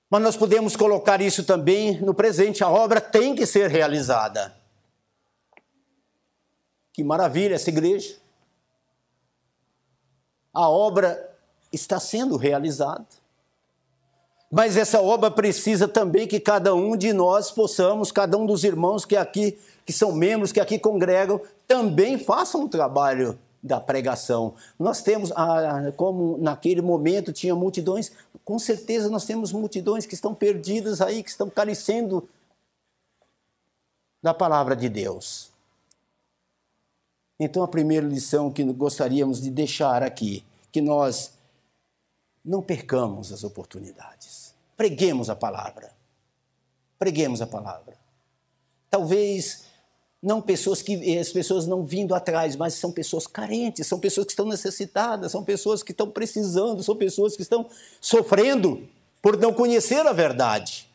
Mas 0.09 0.21
nós 0.21 0.37
podemos 0.37 0.77
colocar 0.77 1.19
isso 1.19 1.43
também 1.43 1.99
no 1.99 2.13
presente. 2.13 2.63
A 2.63 2.69
obra 2.69 3.01
tem 3.01 3.35
que 3.35 3.45
ser 3.45 3.69
realizada. 3.69 4.55
Que 6.93 7.03
maravilha 7.03 7.55
essa 7.55 7.69
igreja. 7.69 8.17
A 10.53 10.69
obra 10.69 11.37
está 11.69 11.99
sendo 11.99 12.37
realizada. 12.37 13.05
Mas 14.49 14.77
essa 14.77 15.01
obra 15.01 15.29
precisa 15.29 15.87
também 15.87 16.25
que 16.25 16.39
cada 16.39 16.73
um 16.73 16.95
de 16.95 17.11
nós 17.11 17.51
possamos, 17.51 18.11
cada 18.11 18.37
um 18.37 18.45
dos 18.45 18.63
irmãos 18.63 19.03
que 19.03 19.15
aqui, 19.15 19.57
que 19.85 19.91
são 19.91 20.11
membros, 20.13 20.51
que 20.51 20.59
aqui 20.59 20.79
congregam, 20.79 21.41
também 21.67 22.17
façam 22.17 22.63
o 22.63 22.69
trabalho 22.69 23.37
da 23.61 23.79
pregação. 23.79 24.55
Nós 24.79 25.01
temos, 25.01 25.31
ah, 25.35 25.91
como 25.97 26.37
naquele 26.37 26.81
momento 26.81 27.33
tinha 27.33 27.53
multidões, 27.53 28.11
com 28.45 28.57
certeza 28.57 29.09
nós 29.09 29.25
temos 29.25 29.51
multidões 29.51 30.05
que 30.05 30.13
estão 30.13 30.33
perdidas 30.33 31.01
aí, 31.01 31.21
que 31.21 31.29
estão 31.29 31.49
carecendo 31.49 32.27
da 34.23 34.33
palavra 34.33 34.75
de 34.75 34.87
Deus. 34.87 35.51
Então, 37.39 37.61
a 37.61 37.67
primeira 37.67 38.07
lição 38.07 38.51
que 38.51 38.63
gostaríamos 38.63 39.41
de 39.41 39.51
deixar 39.51 40.01
aqui, 40.01 40.43
que 40.71 40.81
nós 40.81 41.33
não 42.43 42.61
percamos 42.61 43.31
as 43.31 43.43
oportunidades. 43.43 44.36
Preguemos 44.77 45.29
a 45.29 45.35
palavra. 45.35 45.91
Preguemos 46.99 47.41
a 47.41 47.47
palavra. 47.47 47.97
Talvez 48.89 49.65
não 50.21 50.41
pessoas 50.41 50.81
que 50.81 51.17
as 51.17 51.29
pessoas 51.29 51.65
não 51.65 51.83
vindo 51.83 52.13
atrás, 52.13 52.55
mas 52.55 52.75
são 52.75 52.91
pessoas 52.91 53.25
carentes, 53.27 53.87
são 53.87 53.99
pessoas 53.99 54.25
que 54.25 54.33
estão 54.33 54.45
necessitadas, 54.45 55.31
são 55.31 55.43
pessoas 55.43 55.81
que 55.81 55.91
estão 55.91 56.09
precisando, 56.09 56.83
são 56.83 56.95
pessoas 56.95 57.35
que 57.35 57.41
estão 57.41 57.69
sofrendo 57.99 58.87
por 59.21 59.37
não 59.37 59.53
conhecer 59.53 60.05
a 60.05 60.13
verdade. 60.13 60.87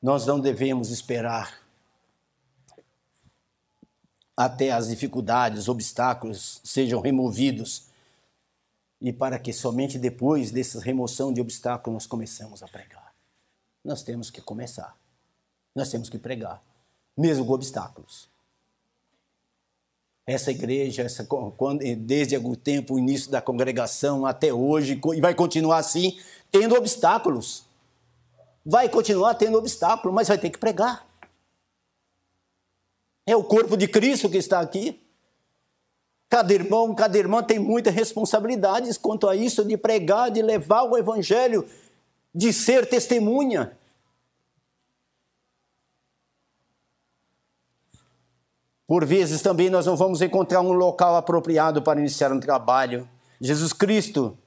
Nós 0.00 0.26
não 0.26 0.40
devemos 0.40 0.90
esperar 0.90 1.60
até 4.36 4.70
as 4.70 4.88
dificuldades, 4.88 5.68
obstáculos 5.68 6.60
sejam 6.64 7.00
removidos 7.00 7.89
e 9.00 9.12
para 9.12 9.38
que 9.38 9.52
somente 9.52 9.98
depois 9.98 10.50
dessa 10.50 10.80
remoção 10.80 11.32
de 11.32 11.40
obstáculos 11.40 11.94
nós 11.94 12.06
começamos 12.06 12.62
a 12.62 12.68
pregar. 12.68 13.14
Nós 13.82 14.02
temos 14.02 14.30
que 14.30 14.42
começar. 14.42 14.94
Nós 15.74 15.88
temos 15.88 16.10
que 16.10 16.18
pregar, 16.18 16.62
mesmo 17.16 17.46
com 17.46 17.52
obstáculos. 17.52 18.28
Essa 20.26 20.50
igreja, 20.50 21.02
essa, 21.02 21.26
desde 21.98 22.36
o 22.36 22.56
tempo, 22.56 22.94
o 22.94 22.98
início 22.98 23.30
da 23.30 23.40
congregação 23.40 24.26
até 24.26 24.52
hoje, 24.52 25.00
e 25.14 25.20
vai 25.20 25.34
continuar 25.34 25.78
assim, 25.78 26.20
tendo 26.50 26.74
obstáculos. 26.74 27.64
Vai 28.64 28.88
continuar 28.88 29.34
tendo 29.34 29.56
obstáculo, 29.56 30.12
mas 30.12 30.28
vai 30.28 30.38
ter 30.38 30.50
que 30.50 30.58
pregar. 30.58 31.06
É 33.26 33.34
o 33.34 33.42
corpo 33.42 33.76
de 33.76 33.88
Cristo 33.88 34.28
que 34.28 34.36
está 34.36 34.60
aqui. 34.60 35.00
Cada 36.30 36.54
irmão, 36.54 36.94
cada 36.94 37.18
irmã 37.18 37.42
tem 37.42 37.58
muitas 37.58 37.92
responsabilidades 37.92 38.96
quanto 38.96 39.28
a 39.28 39.34
isso 39.34 39.64
de 39.64 39.76
pregar, 39.76 40.30
de 40.30 40.40
levar 40.40 40.84
o 40.84 40.96
evangelho, 40.96 41.68
de 42.32 42.52
ser 42.52 42.88
testemunha. 42.88 43.76
Por 48.86 49.04
vezes 49.04 49.42
também 49.42 49.68
nós 49.68 49.86
não 49.86 49.96
vamos 49.96 50.22
encontrar 50.22 50.60
um 50.60 50.70
local 50.70 51.16
apropriado 51.16 51.82
para 51.82 51.98
iniciar 51.98 52.32
um 52.32 52.38
trabalho. 52.38 53.08
Jesus 53.40 53.72
Cristo 53.72 54.38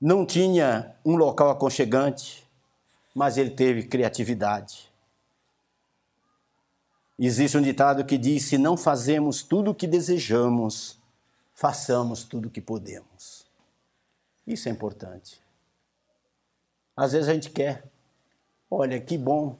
não 0.00 0.24
tinha 0.24 0.94
um 1.04 1.16
local 1.16 1.50
aconchegante, 1.50 2.48
mas 3.14 3.36
ele 3.36 3.50
teve 3.50 3.82
criatividade. 3.82 4.90
Existe 7.18 7.58
um 7.58 7.62
ditado 7.62 8.06
que 8.06 8.16
diz: 8.16 8.44
se 8.44 8.56
não 8.56 8.74
fazemos 8.74 9.42
tudo 9.42 9.72
o 9.72 9.74
que 9.74 9.86
desejamos, 9.86 10.99
façamos 11.60 12.24
tudo 12.24 12.48
o 12.48 12.50
que 12.50 12.62
podemos. 12.62 13.44
Isso 14.46 14.66
é 14.66 14.72
importante. 14.72 15.38
Às 16.96 17.12
vezes 17.12 17.28
a 17.28 17.34
gente 17.34 17.50
quer, 17.50 17.84
olha 18.70 18.98
que 18.98 19.18
bom 19.18 19.58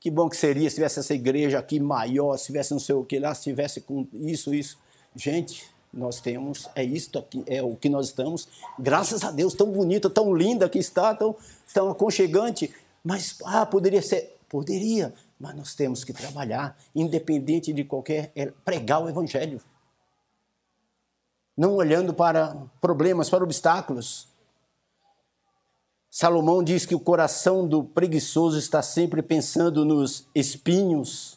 que 0.00 0.10
bom 0.10 0.28
que 0.28 0.36
seria 0.36 0.68
se 0.68 0.74
tivesse 0.74 0.98
essa 0.98 1.14
igreja 1.14 1.58
aqui 1.60 1.78
maior, 1.78 2.36
se 2.36 2.46
tivesse 2.46 2.72
não 2.72 2.80
sei 2.80 2.96
o 2.96 3.04
que 3.04 3.16
lá, 3.20 3.32
se 3.32 3.44
tivesse 3.44 3.80
com 3.80 4.08
isso, 4.12 4.52
isso. 4.52 4.76
Gente, 5.14 5.70
nós 5.92 6.20
temos, 6.20 6.68
é 6.74 6.82
isto 6.82 7.20
aqui, 7.20 7.44
é 7.46 7.62
o 7.62 7.76
que 7.76 7.88
nós 7.88 8.08
estamos. 8.08 8.48
Graças 8.76 9.22
a 9.22 9.30
Deus, 9.30 9.54
tão 9.54 9.70
bonita, 9.70 10.10
tão 10.10 10.34
linda 10.34 10.68
que 10.68 10.80
está, 10.80 11.14
tão, 11.14 11.36
tão 11.72 11.90
aconchegante. 11.90 12.74
Mas, 13.04 13.36
ah, 13.44 13.64
poderia 13.64 14.02
ser, 14.02 14.36
poderia, 14.48 15.14
mas 15.38 15.54
nós 15.54 15.74
temos 15.76 16.02
que 16.02 16.12
trabalhar, 16.12 16.76
independente 16.92 17.72
de 17.72 17.84
qualquer, 17.84 18.32
é, 18.34 18.46
pregar 18.64 19.02
o 19.02 19.08
evangelho. 19.08 19.60
Não 21.58 21.74
olhando 21.74 22.14
para 22.14 22.56
problemas, 22.80 23.28
para 23.28 23.42
obstáculos. 23.42 24.28
Salomão 26.08 26.62
diz 26.62 26.86
que 26.86 26.94
o 26.94 27.00
coração 27.00 27.66
do 27.66 27.82
preguiçoso 27.82 28.56
está 28.56 28.80
sempre 28.80 29.20
pensando 29.22 29.84
nos 29.84 30.28
espinhos 30.32 31.36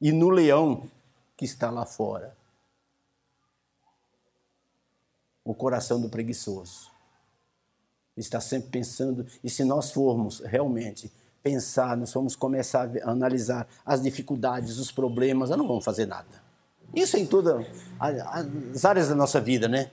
e 0.00 0.12
no 0.12 0.30
leão 0.30 0.88
que 1.36 1.44
está 1.44 1.68
lá 1.68 1.84
fora. 1.84 2.36
O 5.44 5.52
coração 5.52 6.00
do 6.00 6.08
preguiçoso 6.08 6.88
está 8.16 8.40
sempre 8.40 8.70
pensando, 8.70 9.26
e 9.42 9.50
se 9.50 9.64
nós 9.64 9.90
formos 9.90 10.38
realmente 10.40 11.10
pensar, 11.42 11.96
nós 11.96 12.12
vamos 12.12 12.36
começar 12.36 12.88
a 13.02 13.10
analisar 13.10 13.66
as 13.84 14.00
dificuldades, 14.00 14.78
os 14.78 14.92
problemas, 14.92 15.50
nós 15.50 15.58
não 15.58 15.66
vamos 15.66 15.84
fazer 15.84 16.06
nada. 16.06 16.49
Isso 16.94 17.16
em 17.16 17.26
todas 17.26 17.66
as 17.98 18.84
áreas 18.84 19.08
da 19.08 19.14
nossa 19.14 19.40
vida, 19.40 19.68
né? 19.68 19.90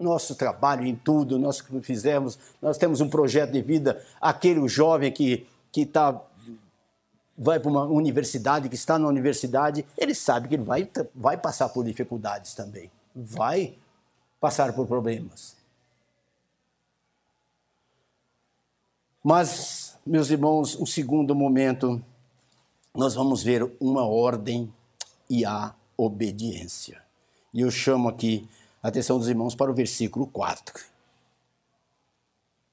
nosso 0.00 0.34
trabalho, 0.34 0.86
em 0.86 0.96
tudo, 0.96 1.38
nós 1.38 1.60
que 1.60 1.80
fizemos, 1.82 2.38
nós 2.60 2.78
temos 2.78 3.00
um 3.00 3.08
projeto 3.08 3.52
de 3.52 3.60
vida, 3.60 4.02
aquele 4.20 4.66
jovem 4.68 5.12
que 5.12 5.46
que 5.72 5.86
tá 5.86 6.20
vai 7.38 7.60
para 7.60 7.70
uma 7.70 7.84
universidade, 7.84 8.68
que 8.68 8.74
está 8.74 8.98
na 8.98 9.06
universidade, 9.06 9.86
ele 9.96 10.14
sabe 10.14 10.48
que 10.48 10.54
ele 10.54 10.64
vai 10.64 10.88
vai 11.14 11.36
passar 11.36 11.68
por 11.68 11.84
dificuldades 11.84 12.54
também, 12.54 12.90
vai 13.14 13.76
passar 14.40 14.72
por 14.72 14.86
problemas. 14.86 15.56
Mas, 19.22 19.98
meus 20.04 20.30
irmãos, 20.30 20.74
um 20.80 20.86
segundo 20.86 21.34
momento, 21.34 22.02
nós 22.94 23.14
vamos 23.14 23.42
ver 23.42 23.70
uma 23.78 24.06
ordem 24.06 24.72
e 25.28 25.44
a 25.44 25.74
obediência. 26.04 27.02
E 27.52 27.60
eu 27.60 27.70
chamo 27.70 28.08
aqui 28.08 28.48
atenção 28.82 29.18
dos 29.18 29.28
irmãos 29.28 29.54
para 29.54 29.70
o 29.70 29.74
versículo 29.74 30.26
4. 30.26 30.84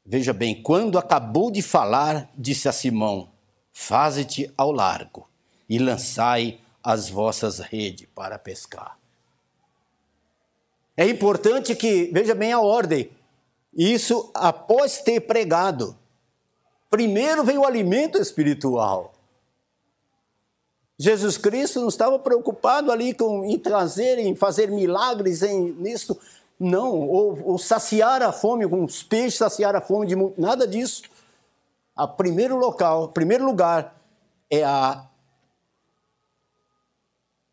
Veja 0.06 0.32
bem, 0.32 0.62
quando 0.62 0.98
acabou 0.98 1.52
de 1.52 1.62
falar, 1.62 2.30
disse 2.38 2.70
a 2.70 2.72
Simão: 2.72 3.30
Faze-te 3.74 4.52
ao 4.58 4.72
largo 4.72 5.28
e 5.70 5.78
lançai 5.78 6.60
as 6.82 7.10
vossas 7.10 7.60
redes 7.60 8.08
para 8.16 8.40
pescar. 8.40 8.98
É 10.96 11.06
importante 11.06 11.76
que, 11.76 12.10
veja 12.14 12.34
bem 12.34 12.54
a 12.54 12.60
ordem, 12.60 13.12
isso 13.74 14.32
após 14.34 15.02
ter 15.02 15.22
pregado. 15.22 15.96
Primeiro 16.90 17.44
vem 17.44 17.58
o 17.58 17.66
alimento 17.66 18.18
espiritual. 18.18 19.14
Jesus 21.00 21.38
Cristo 21.38 21.80
não 21.80 21.90
estava 21.90 22.18
preocupado 22.18 22.92
ali 22.92 23.14
com, 23.14 23.46
em 23.46 23.60
trazer, 23.60 24.18
em 24.18 24.36
fazer 24.36 24.72
milagres 24.72 25.44
em, 25.44 25.72
nisso, 25.74 26.20
não, 26.60 27.08
ou, 27.08 27.52
ou 27.52 27.58
saciar 27.60 28.24
a 28.24 28.32
fome 28.32 28.68
com 28.68 28.84
os 28.84 29.04
peixes, 29.04 29.38
saciar 29.38 29.76
a 29.76 29.82
fome 29.82 30.08
de 30.08 30.16
nada 30.36 30.68
disso. 30.68 31.04
A 31.96 32.08
primeiro 32.08 32.58
local, 32.58 33.10
primeiro 33.10 33.46
lugar 33.46 33.96
é 34.50 34.64
a 34.64 35.06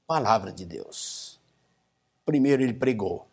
palavra 0.07 0.51
de 0.51 0.65
Deus. 0.65 1.39
Primeiro 2.25 2.63
ele 2.63 2.73
pregou. 2.73 3.27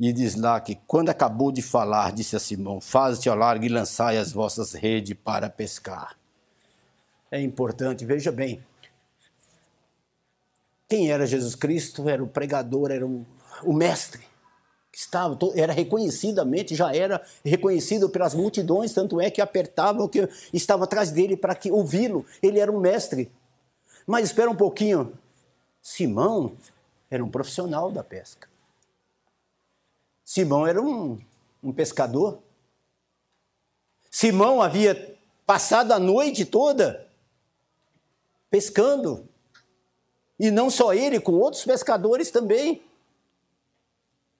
E 0.00 0.12
diz 0.12 0.34
lá 0.34 0.58
que 0.60 0.74
quando 0.86 1.10
acabou 1.10 1.50
de 1.52 1.62
falar, 1.62 2.12
disse 2.12 2.36
a 2.36 2.38
Simão: 2.38 2.80
Faze-te 2.80 3.28
ao 3.28 3.36
largo 3.36 3.64
e 3.64 3.68
lançai 3.68 4.18
as 4.18 4.32
vossas 4.32 4.74
redes 4.74 5.16
para 5.22 5.48
pescar 5.48 6.16
é 7.36 7.42
importante. 7.42 8.04
Veja 8.04 8.32
bem, 8.32 8.64
quem 10.88 11.10
era 11.10 11.26
Jesus 11.26 11.54
Cristo? 11.54 12.08
Era 12.08 12.22
o 12.22 12.28
pregador, 12.28 12.90
era 12.90 13.06
o, 13.06 13.72
mestre. 13.72 14.22
Estava, 14.92 15.38
era 15.54 15.72
reconhecidamente, 15.72 16.74
já 16.74 16.94
era 16.94 17.24
reconhecido 17.44 18.08
pelas 18.08 18.34
multidões, 18.34 18.94
tanto 18.94 19.20
é 19.20 19.30
que 19.30 19.42
apertavam 19.42 20.08
que 20.08 20.26
estava 20.52 20.84
atrás 20.84 21.10
dele 21.10 21.36
para 21.36 21.54
que 21.54 21.70
ouvi-lo. 21.70 22.24
Ele 22.42 22.58
era 22.58 22.72
um 22.72 22.80
mestre. 22.80 23.30
Mas 24.06 24.26
espera 24.26 24.50
um 24.50 24.56
pouquinho. 24.56 25.12
Simão 25.82 26.56
era 27.10 27.22
um 27.22 27.30
profissional 27.30 27.92
da 27.92 28.02
pesca. 28.02 28.48
Simão 30.24 30.66
era 30.66 30.80
um, 30.80 31.20
um 31.62 31.72
pescador. 31.72 32.40
Simão 34.10 34.62
havia 34.62 35.16
passado 35.44 35.92
a 35.92 35.98
noite 35.98 36.44
toda 36.44 37.05
pescando. 38.56 39.28
E 40.38 40.50
não 40.50 40.70
só 40.70 40.94
ele, 40.94 41.20
com 41.20 41.32
outros 41.32 41.64
pescadores 41.64 42.30
também. 42.30 42.82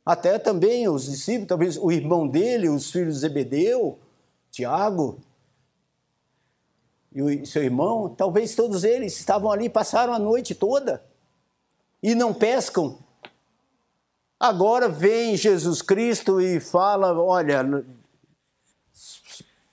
Até 0.05 0.39
também 0.39 0.89
os 0.89 1.05
discípulos, 1.05 1.49
talvez 1.49 1.77
o 1.77 1.93
irmão 1.93 2.27
dele, 2.27 2.69
os 2.69 2.91
filhos 2.91 3.15
de 3.15 3.21
Zebedeu, 3.21 3.99
Tiago 4.51 5.19
e 7.13 7.23
o 7.23 7.47
seu 7.47 7.63
irmão, 7.63 8.15
talvez 8.15 8.55
todos 8.55 8.85
eles 8.85 9.19
estavam 9.19 9.51
ali, 9.51 9.69
passaram 9.69 10.13
a 10.13 10.19
noite 10.19 10.55
toda 10.55 11.05
e 12.03 12.15
não 12.15 12.33
pescam. 12.33 12.99
Agora 14.39 14.89
vem 14.89 15.37
Jesus 15.37 15.83
Cristo 15.83 16.41
e 16.41 16.61
fala: 16.61 17.13
olha, 17.19 17.85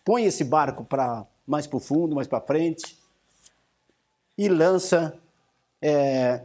põe 0.03 0.23
esse 0.23 0.43
barco 0.43 0.83
para 0.83 1.27
mais 1.45 1.67
para 1.67 1.77
o 1.77 1.81
fundo, 1.81 2.15
mais 2.15 2.27
para 2.27 2.41
frente 2.41 3.02
e 4.37 4.49
lança 4.49 5.19
é, 5.81 6.43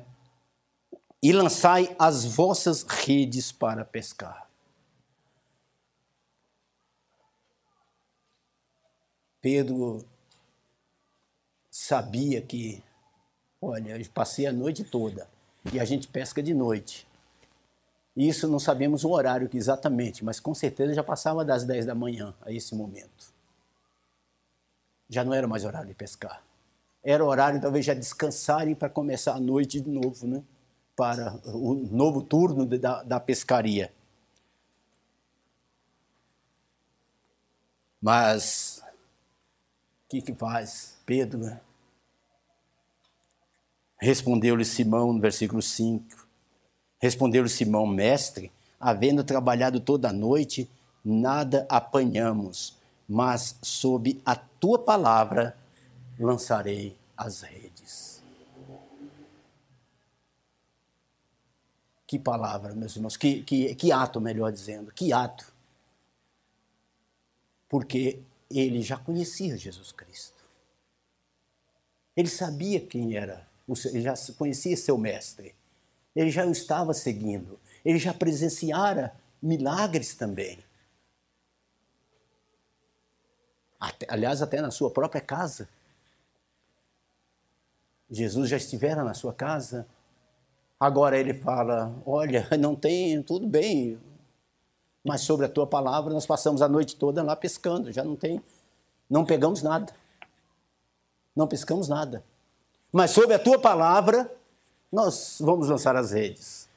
e 1.22 1.32
lançai 1.32 1.94
as 1.98 2.24
vossas 2.24 2.82
redes 2.82 3.50
para 3.52 3.84
pescar. 3.84 4.48
Pedro 9.40 10.04
sabia 11.70 12.42
que, 12.42 12.82
olha, 13.60 13.96
eu 13.96 14.10
passei 14.10 14.46
a 14.46 14.52
noite 14.52 14.84
toda 14.84 15.28
e 15.72 15.78
a 15.78 15.84
gente 15.84 16.08
pesca 16.08 16.42
de 16.42 16.52
noite. 16.52 17.06
Isso 18.16 18.48
não 18.48 18.58
sabemos 18.58 19.04
o 19.04 19.10
horário 19.10 19.48
exatamente, 19.54 20.24
mas 20.24 20.40
com 20.40 20.52
certeza 20.52 20.92
já 20.92 21.04
passava 21.04 21.44
das 21.44 21.64
10 21.64 21.86
da 21.86 21.94
manhã 21.94 22.34
a 22.42 22.50
esse 22.50 22.74
momento. 22.74 23.32
Já 25.08 25.24
não 25.24 25.32
era 25.32 25.46
mais 25.46 25.64
horário 25.64 25.88
de 25.88 25.94
pescar 25.94 26.47
era 27.10 27.24
horário 27.24 27.58
talvez 27.58 27.86
já 27.86 27.94
descansarem 27.94 28.74
para 28.74 28.90
começar 28.90 29.32
a 29.32 29.40
noite 29.40 29.80
de 29.80 29.88
novo, 29.88 30.26
né? 30.26 30.42
para 30.94 31.40
o 31.46 31.88
novo 31.90 32.20
turno 32.20 32.66
da, 32.66 33.02
da 33.02 33.18
pescaria. 33.18 33.90
Mas 37.98 38.82
o 40.04 40.10
que, 40.10 40.20
que 40.20 40.34
faz 40.34 40.98
Pedro? 41.06 41.38
Né? 41.38 41.58
Respondeu-lhe 43.98 44.66
Simão 44.66 45.10
no 45.14 45.20
versículo 45.20 45.62
5. 45.62 46.28
Respondeu-lhe 47.00 47.48
Simão, 47.48 47.86
mestre, 47.86 48.52
havendo 48.78 49.24
trabalhado 49.24 49.80
toda 49.80 50.10
a 50.10 50.12
noite, 50.12 50.70
nada 51.02 51.66
apanhamos, 51.70 52.76
mas 53.08 53.58
sob 53.62 54.20
a 54.26 54.36
tua 54.36 54.78
palavra 54.78 55.56
lançarei 56.20 56.97
as 57.18 57.42
redes. 57.42 58.22
Que 62.06 62.18
palavra, 62.18 62.74
meus 62.74 62.96
irmãos, 62.96 63.16
que, 63.16 63.42
que, 63.42 63.74
que 63.74 63.92
ato, 63.92 64.20
melhor 64.20 64.52
dizendo, 64.52 64.92
que 64.92 65.12
ato. 65.12 65.52
Porque 67.68 68.22
ele 68.48 68.80
já 68.80 68.96
conhecia 68.96 69.58
Jesus 69.58 69.92
Cristo. 69.92 70.38
Ele 72.16 72.28
sabia 72.28 72.80
quem 72.80 73.14
era, 73.14 73.46
ele 73.86 74.00
já 74.00 74.14
conhecia 74.38 74.76
seu 74.76 74.96
mestre. 74.96 75.54
Ele 76.16 76.30
já 76.30 76.46
o 76.46 76.50
estava 76.50 76.94
seguindo. 76.94 77.60
Ele 77.84 77.98
já 77.98 78.14
presenciara 78.14 79.14
milagres 79.42 80.14
também. 80.14 80.58
Até, 83.78 84.06
aliás, 84.08 84.40
até 84.40 84.60
na 84.60 84.70
sua 84.70 84.90
própria 84.90 85.20
casa. 85.20 85.68
Jesus 88.10 88.48
já 88.48 88.56
estivera 88.56 89.04
na 89.04 89.14
sua 89.14 89.32
casa. 89.32 89.86
Agora 90.78 91.18
ele 91.18 91.34
fala: 91.34 91.92
Olha, 92.06 92.48
não 92.58 92.74
tem, 92.74 93.22
tudo 93.22 93.46
bem, 93.46 93.98
mas 95.04 95.22
sobre 95.22 95.46
a 95.46 95.48
tua 95.48 95.66
palavra 95.66 96.12
nós 96.12 96.26
passamos 96.26 96.60
a 96.60 96.68
noite 96.68 96.96
toda 96.96 97.22
lá 97.22 97.34
pescando, 97.34 97.92
já 97.92 98.04
não 98.04 98.16
tem, 98.16 98.42
não 99.08 99.24
pegamos 99.24 99.62
nada. 99.62 99.92
Não 101.34 101.46
pescamos 101.46 101.88
nada. 101.88 102.24
Mas 102.92 103.12
sobre 103.12 103.34
a 103.34 103.38
tua 103.38 103.58
palavra 103.58 104.30
nós 104.90 105.38
vamos 105.40 105.68
lançar 105.68 105.94
as 105.96 106.12
redes. 106.12 106.68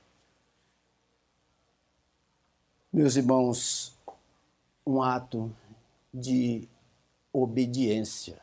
Meus 2.94 3.16
irmãos, 3.16 3.94
um 4.86 5.02
ato 5.02 5.52
de 6.14 6.68
obediência. 7.32 8.40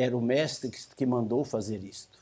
Era 0.00 0.16
o 0.16 0.20
mestre 0.20 0.70
que 0.96 1.04
mandou 1.04 1.44
fazer 1.44 1.82
isto. 1.82 2.20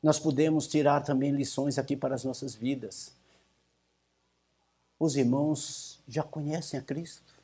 Nós 0.00 0.16
podemos 0.16 0.68
tirar 0.68 1.02
também 1.02 1.32
lições 1.32 1.76
aqui 1.76 1.96
para 1.96 2.14
as 2.14 2.22
nossas 2.22 2.54
vidas. 2.54 3.10
Os 4.96 5.16
irmãos 5.16 5.98
já 6.06 6.22
conhecem 6.22 6.78
a 6.78 6.82
Cristo, 6.84 7.34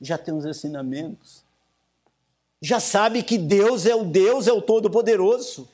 já 0.00 0.16
têm 0.16 0.32
os 0.32 0.46
ensinamentos, 0.46 1.44
já 2.58 2.80
sabe 2.80 3.22
que 3.22 3.36
Deus 3.36 3.84
é 3.84 3.94
o 3.94 4.02
Deus, 4.02 4.46
é 4.46 4.52
o 4.54 4.62
Todo-Poderoso. 4.62 5.68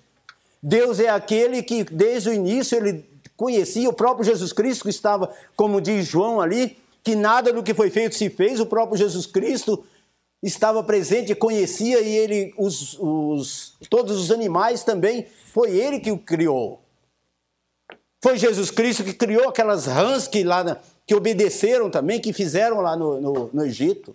Deus 0.61 0.99
é 0.99 1.11
aquele 1.11 1.63
que 1.63 1.85
desde 1.85 2.31
o 2.31 2.35
início 2.35 2.77
ele 2.77 3.09
conhecia 3.37 3.89
o 3.89 3.93
próprio 3.93 4.25
Jesus 4.25 4.53
Cristo 4.53 4.83
que 4.83 4.91
estava, 4.91 5.33
como 5.55 5.81
diz 5.81 6.09
João 6.09 6.41
ali, 6.41 6.77
que 7.05 7.15
nada 7.15 7.53
do 7.53 7.63
que 7.63 7.73
foi 7.73 7.89
feito 7.89 8.17
se 8.17 8.29
fez, 8.29 8.59
o 8.59 8.67
próprio 8.67 8.99
Jesus 8.99 9.27
Cristo 9.27 9.87
estava 10.43 10.83
presente, 10.83 11.35
conhecia 11.35 12.01
e 12.01 12.17
ele, 12.17 12.55
os, 12.57 12.99
os, 12.99 13.77
todos 13.89 14.19
os 14.19 14.31
animais 14.31 14.83
também, 14.83 15.27
foi 15.27 15.77
ele 15.77 16.01
que 16.01 16.11
o 16.11 16.19
criou. 16.19 16.83
Foi 18.23 18.39
Jesus 18.39 18.71
Cristo 18.71 19.05
que 19.05 19.15
criou 19.15 19.49
aquelas 19.49 19.87
rãs 19.87 20.29
que, 20.29 20.45
lá, 20.45 20.81
que 21.07 21.15
obedeceram 21.15 21.91
também, 21.91 22.21
que 22.21 22.33
fizeram 22.33 22.81
lá 22.81 22.97
no, 22.97 23.21
no, 23.21 23.51
no 23.53 23.65
Egito. 23.65 24.15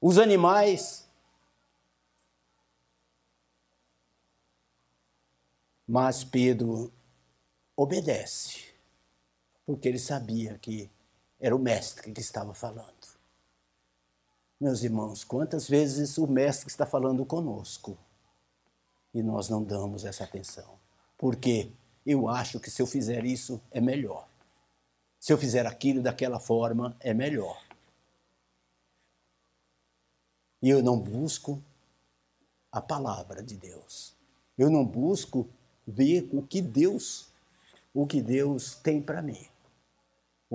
Os 0.00 0.18
animais. 0.18 1.08
Mas 5.86 6.24
Pedro 6.24 6.92
obedece 7.76 8.64
porque 9.66 9.88
ele 9.88 9.98
sabia 9.98 10.58
que 10.58 10.90
era 11.44 11.54
o 11.54 11.58
mestre 11.58 12.10
que 12.10 12.22
estava 12.22 12.54
falando. 12.54 12.88
Meus 14.58 14.82
irmãos, 14.82 15.24
quantas 15.24 15.68
vezes 15.68 16.16
o 16.16 16.26
mestre 16.26 16.68
está 16.68 16.86
falando 16.86 17.22
conosco 17.26 17.98
e 19.12 19.22
nós 19.22 19.50
não 19.50 19.62
damos 19.62 20.06
essa 20.06 20.24
atenção? 20.24 20.78
Porque 21.18 21.70
eu 22.06 22.30
acho 22.30 22.58
que 22.58 22.70
se 22.70 22.80
eu 22.80 22.86
fizer 22.86 23.26
isso 23.26 23.60
é 23.70 23.78
melhor. 23.78 24.26
Se 25.20 25.34
eu 25.34 25.36
fizer 25.36 25.66
aquilo 25.66 26.00
daquela 26.02 26.40
forma 26.40 26.96
é 26.98 27.12
melhor. 27.12 27.62
E 30.62 30.70
eu 30.70 30.82
não 30.82 30.98
busco 30.98 31.62
a 32.72 32.80
palavra 32.80 33.42
de 33.42 33.54
Deus. 33.54 34.14
Eu 34.56 34.70
não 34.70 34.82
busco 34.82 35.46
ver 35.86 36.26
o 36.32 36.40
que 36.40 36.62
Deus, 36.62 37.28
o 37.92 38.06
que 38.06 38.22
Deus 38.22 38.76
tem 38.76 39.02
para 39.02 39.20
mim 39.20 39.46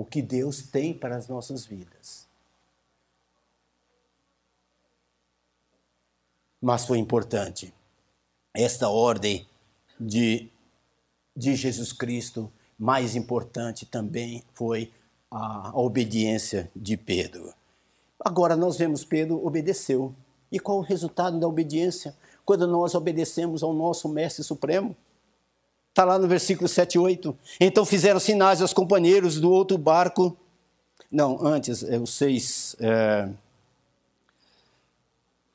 o 0.00 0.04
que 0.06 0.22
Deus 0.22 0.62
tem 0.62 0.94
para 0.94 1.14
as 1.14 1.28
nossas 1.28 1.66
vidas. 1.66 2.26
Mas 6.58 6.86
foi 6.86 6.96
importante 6.96 7.74
esta 8.54 8.88
ordem 8.88 9.46
de, 10.00 10.48
de 11.36 11.54
Jesus 11.54 11.92
Cristo, 11.92 12.50
mais 12.78 13.14
importante 13.14 13.84
também 13.84 14.42
foi 14.54 14.90
a, 15.30 15.68
a 15.68 15.78
obediência 15.78 16.70
de 16.74 16.96
Pedro. 16.96 17.52
Agora 18.18 18.56
nós 18.56 18.78
vemos 18.78 19.04
Pedro 19.04 19.44
obedeceu. 19.46 20.14
E 20.50 20.58
qual 20.58 20.78
o 20.78 20.82
resultado 20.82 21.38
da 21.38 21.46
obediência? 21.46 22.16
Quando 22.46 22.66
nós 22.66 22.94
obedecemos 22.94 23.62
ao 23.62 23.74
nosso 23.74 24.08
Mestre 24.08 24.42
Supremo, 24.42 24.96
Está 25.90 26.04
lá 26.04 26.18
no 26.18 26.28
versículo 26.28 26.68
7 26.68 26.94
e 26.94 26.98
8. 26.98 27.36
Então 27.60 27.84
fizeram 27.84 28.20
sinais 28.20 28.62
aos 28.62 28.72
companheiros 28.72 29.40
do 29.40 29.50
outro 29.50 29.76
barco. 29.76 30.36
Não, 31.10 31.44
antes, 31.44 31.82
é 31.82 31.98
o 31.98 32.06
6. 32.06 32.76
É... 32.78 33.28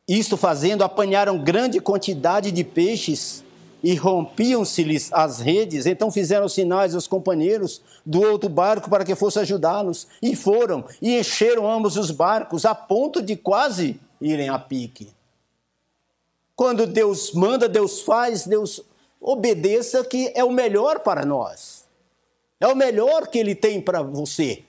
Isto 0.08 0.38
fazendo, 0.38 0.84
apanharam 0.84 1.42
grande 1.44 1.80
quantidade 1.80 2.52
de 2.52 2.64
peixes 2.64 3.44
e 3.82 3.96
rompiam-se-lhes 3.96 5.12
as 5.14 5.40
redes. 5.40 5.86
Então 5.86 6.12
fizeram 6.12 6.50
sinais 6.50 6.94
aos 6.94 7.08
companheiros 7.08 7.82
do 8.06 8.22
outro 8.22 8.50
barco 8.50 8.90
para 8.90 9.06
que 9.06 9.16
fosse 9.16 9.40
ajudá-los. 9.40 10.08
E 10.22 10.36
foram, 10.36 10.84
e 11.02 11.18
encheram 11.18 11.72
ambos 11.72 11.96
os 11.96 12.12
barcos, 12.12 12.66
a 12.66 12.76
ponto 12.76 13.22
de 13.22 13.36
quase 13.36 14.00
irem 14.20 14.50
a 14.50 14.60
pique. 14.60 15.10
Quando 16.56 16.86
Deus 16.86 17.32
manda, 17.34 17.70
Deus 17.70 18.02
faz, 18.02 18.46
Deus 18.46 18.82
obedeça 19.26 20.06
que 20.06 20.32
é 20.36 20.44
o 20.44 20.52
melhor 20.52 21.00
para 21.00 21.26
nós. 21.26 21.84
É 22.60 22.68
o 22.68 22.76
melhor 22.76 23.28
que 23.28 23.40
ele 23.40 23.56
tem 23.56 23.82
para 23.82 24.04
você. 24.04 24.64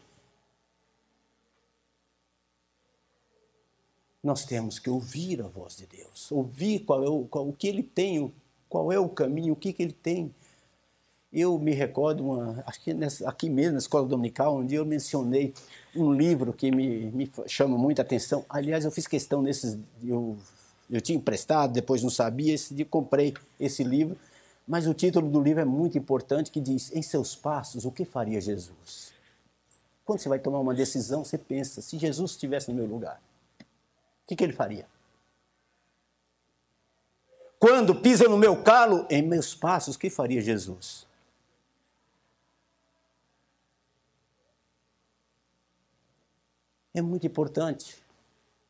Nós 4.23 4.45
temos 4.45 4.79
que 4.79 4.88
ouvir 4.88 5.42
a 5.42 5.47
voz 5.47 5.77
de 5.77 5.87
Deus, 5.87 6.33
ouvir 6.33 6.81
qual 6.81 7.05
é 7.05 7.09
o, 7.09 7.25
qual, 7.27 7.49
o 7.49 7.53
que 7.53 7.69
ele 7.69 7.83
tem, 7.83 8.33
qual 8.69 8.90
é 8.90 8.99
o 8.99 9.09
caminho, 9.09 9.53
o 9.53 9.57
que, 9.57 9.73
que 9.73 9.83
ele 9.83 9.92
tem. 9.92 10.35
Eu 11.33 11.59
me 11.59 11.73
recordo, 11.73 12.25
uma, 12.25 12.64
aqui, 12.66 12.95
nessa, 12.95 13.29
aqui 13.29 13.51
mesmo 13.51 13.73
na 13.73 13.79
escola 13.79 14.09
dominical, 14.09 14.57
onde 14.57 14.75
eu 14.75 14.87
mencionei 14.87 15.53
um 15.95 16.12
livro 16.12 16.53
que 16.53 16.71
me, 16.71 17.11
me 17.11 17.31
chama 17.47 17.77
muita 17.77 18.03
atenção. 18.03 18.45
Aliás, 18.49 18.85
eu 18.85 18.90
fiz 18.90 19.07
questão 19.07 19.42
nesses. 19.42 19.79
Eu, 20.03 20.37
eu 20.90 21.01
tinha 21.01 21.19
emprestado, 21.19 21.73
depois 21.73 22.03
não 22.03 22.11
sabia, 22.11 22.55
esse 22.55 22.75
dia 22.75 22.87
comprei 22.87 23.35
esse 23.61 23.85
livro 23.85 24.16
mas 24.67 24.87
o 24.87 24.95
título 24.95 25.31
do 25.31 25.41
livro 25.41 25.61
é 25.61 25.65
muito 25.65 25.97
importante 25.97 26.51
que 26.51 26.61
diz: 26.61 26.91
Em 26.93 27.03
seus 27.03 27.37
passos, 27.37 27.85
o 27.85 27.93
que 27.93 28.05
faria 28.05 28.41
Jesus? 28.41 29.13
Quando 30.05 30.19
você 30.19 30.29
vai 30.29 30.39
tomar 30.39 30.59
uma 30.59 30.75
decisão, 30.75 31.25
você 31.25 31.39
pensa: 31.39 31.81
se 31.81 31.97
Jesus 31.99 32.33
estivesse 32.33 32.71
no 32.71 32.77
meu 32.77 32.87
lugar, 32.87 33.21
o 33.61 34.27
que, 34.27 34.35
que 34.35 34.43
ele 34.43 34.53
faria? 34.53 34.87
Quando 37.59 37.95
pisa 37.95 38.29
no 38.29 38.37
meu 38.37 38.63
calo, 38.63 39.07
em 39.09 39.23
meus 39.23 39.55
passos, 39.55 39.95
o 39.95 39.99
que 39.99 40.11
faria 40.11 40.43
Jesus? 40.43 41.07
É 46.93 47.01
muito 47.01 47.27
importante 47.27 48.03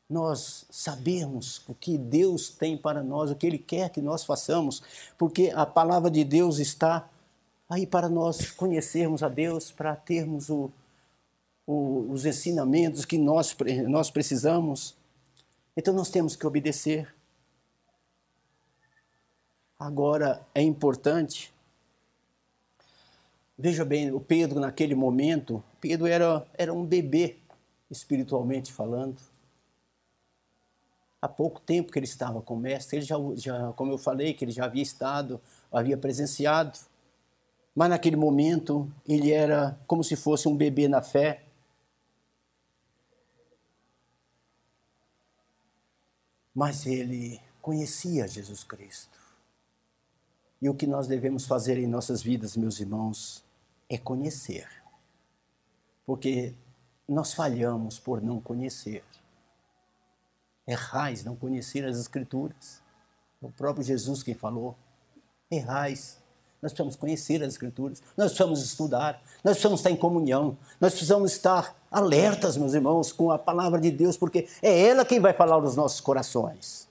nós 0.09 0.67
sabemos 0.71 1.63
o 1.69 1.75
que 1.75 1.99
Deus 1.99 2.49
tem 2.49 2.77
para 2.77 3.03
nós, 3.03 3.31
o 3.31 3.35
que 3.35 3.47
Ele 3.47 3.59
quer 3.59 3.91
que 3.91 4.01
nós 4.01 4.25
façamos, 4.25 4.83
porque 5.19 5.53
a 5.55 5.67
palavra 5.67 6.11
de 6.11 6.25
Deus 6.25 6.59
está 6.59 7.09
aí 7.69 7.87
para 7.87 8.09
nós 8.09 8.51
conhecermos 8.53 9.23
a 9.23 9.29
Deus, 9.29 9.73
para 9.73 9.97
termos 9.97 10.49
o, 10.49 10.71
o, 11.67 12.07
os 12.11 12.25
ensinamentos 12.25 13.05
que 13.05 13.19
nós, 13.19 13.57
nós 13.89 14.11
precisamos. 14.11 14.97
Então 15.77 15.93
nós 15.93 16.09
temos 16.09 16.37
que 16.37 16.47
obedecer. 16.47 17.13
Agora 19.79 20.47
é 20.55 20.63
importante. 20.63 21.53
Veja 23.59 23.85
bem, 23.85 24.13
o 24.13 24.21
Pedro 24.21 24.61
naquele 24.61 24.95
momento, 24.95 25.63
Pedro 25.81 26.07
era, 26.07 26.47
era 26.55 26.73
um 26.73 26.85
bebê, 26.85 27.39
espiritualmente 27.91 28.73
falando 28.73 29.19
há 31.27 31.29
pouco 31.29 31.61
tempo 31.61 31.93
que 31.93 31.99
ele 31.99 32.07
estava 32.07 32.41
com 32.41 32.55
o 32.55 32.59
mestre, 32.59 32.99
ele 32.99 33.05
já, 33.05 33.17
já, 33.35 33.73
como 33.73 33.93
eu 33.93 33.99
falei, 33.99 34.33
que 34.33 34.45
ele 34.45 34.53
já 34.53 34.65
havia 34.65 34.83
estado, 34.83 35.41
havia 35.71 35.99
presenciado. 35.99 36.79
Mas 37.75 37.91
naquele 37.91 38.17
momento 38.17 38.91
ele 39.07 39.33
era 39.33 39.79
como 39.87 40.03
se 40.03 40.17
fosse 40.17 40.49
um 40.49 40.57
bebê 40.57 40.89
na 40.89 41.03
fé. 41.03 41.43
Mas 46.55 46.87
ele 46.87 47.41
conhecia 47.61 48.27
Jesus 48.27 48.65
Cristo. 48.65 49.19
E 50.63 50.71
o 50.71 50.75
que 50.75 50.87
nós 50.87 51.07
devemos 51.07 51.45
fazer 51.45 51.77
em 51.77 51.87
nossas 51.87 52.23
vidas, 52.23 52.57
meus 52.57 52.81
irmãos, 52.81 53.45
é 53.91 53.99
conhecer. 53.99 54.67
Porque 56.07 56.55
nós 57.07 57.35
falhamos 57.35 57.99
por 57.99 58.23
não 58.23 58.41
conhecer. 58.41 59.05
Errais 60.67 61.25
não 61.25 61.37
conhecer 61.37 61.85
as 61.85 61.99
Escrituras. 61.99 62.81
O 63.41 63.51
próprio 63.51 63.85
Jesus 63.85 64.23
quem 64.23 64.35
falou. 64.35 64.77
Errais. 65.51 66.19
Nós 66.61 66.73
precisamos 66.73 66.97
conhecer 66.97 67.43
as 67.43 67.53
Escrituras, 67.53 68.03
nós 68.17 68.33
precisamos 68.33 68.65
estudar, 68.65 69.23
nós 69.45 69.53
precisamos 69.53 69.81
estar 69.81 69.91
em 69.91 69.97
comunhão, 69.97 70.57
nós 70.81 70.93
precisamos 70.93 71.33
estar 71.33 71.77
alertas, 71.91 72.57
meus 72.57 72.73
irmãos, 72.73 73.13
com 73.13 73.31
a 73.31 73.39
palavra 73.39 73.81
de 73.81 73.91
Deus, 73.91 74.17
porque 74.17 74.49
é 74.63 74.89
ela 74.89 75.05
quem 75.05 75.21
vai 75.21 75.33
falar 75.33 75.61
nos 75.61 75.77
nossos 75.77 76.01
corações. 76.01 76.89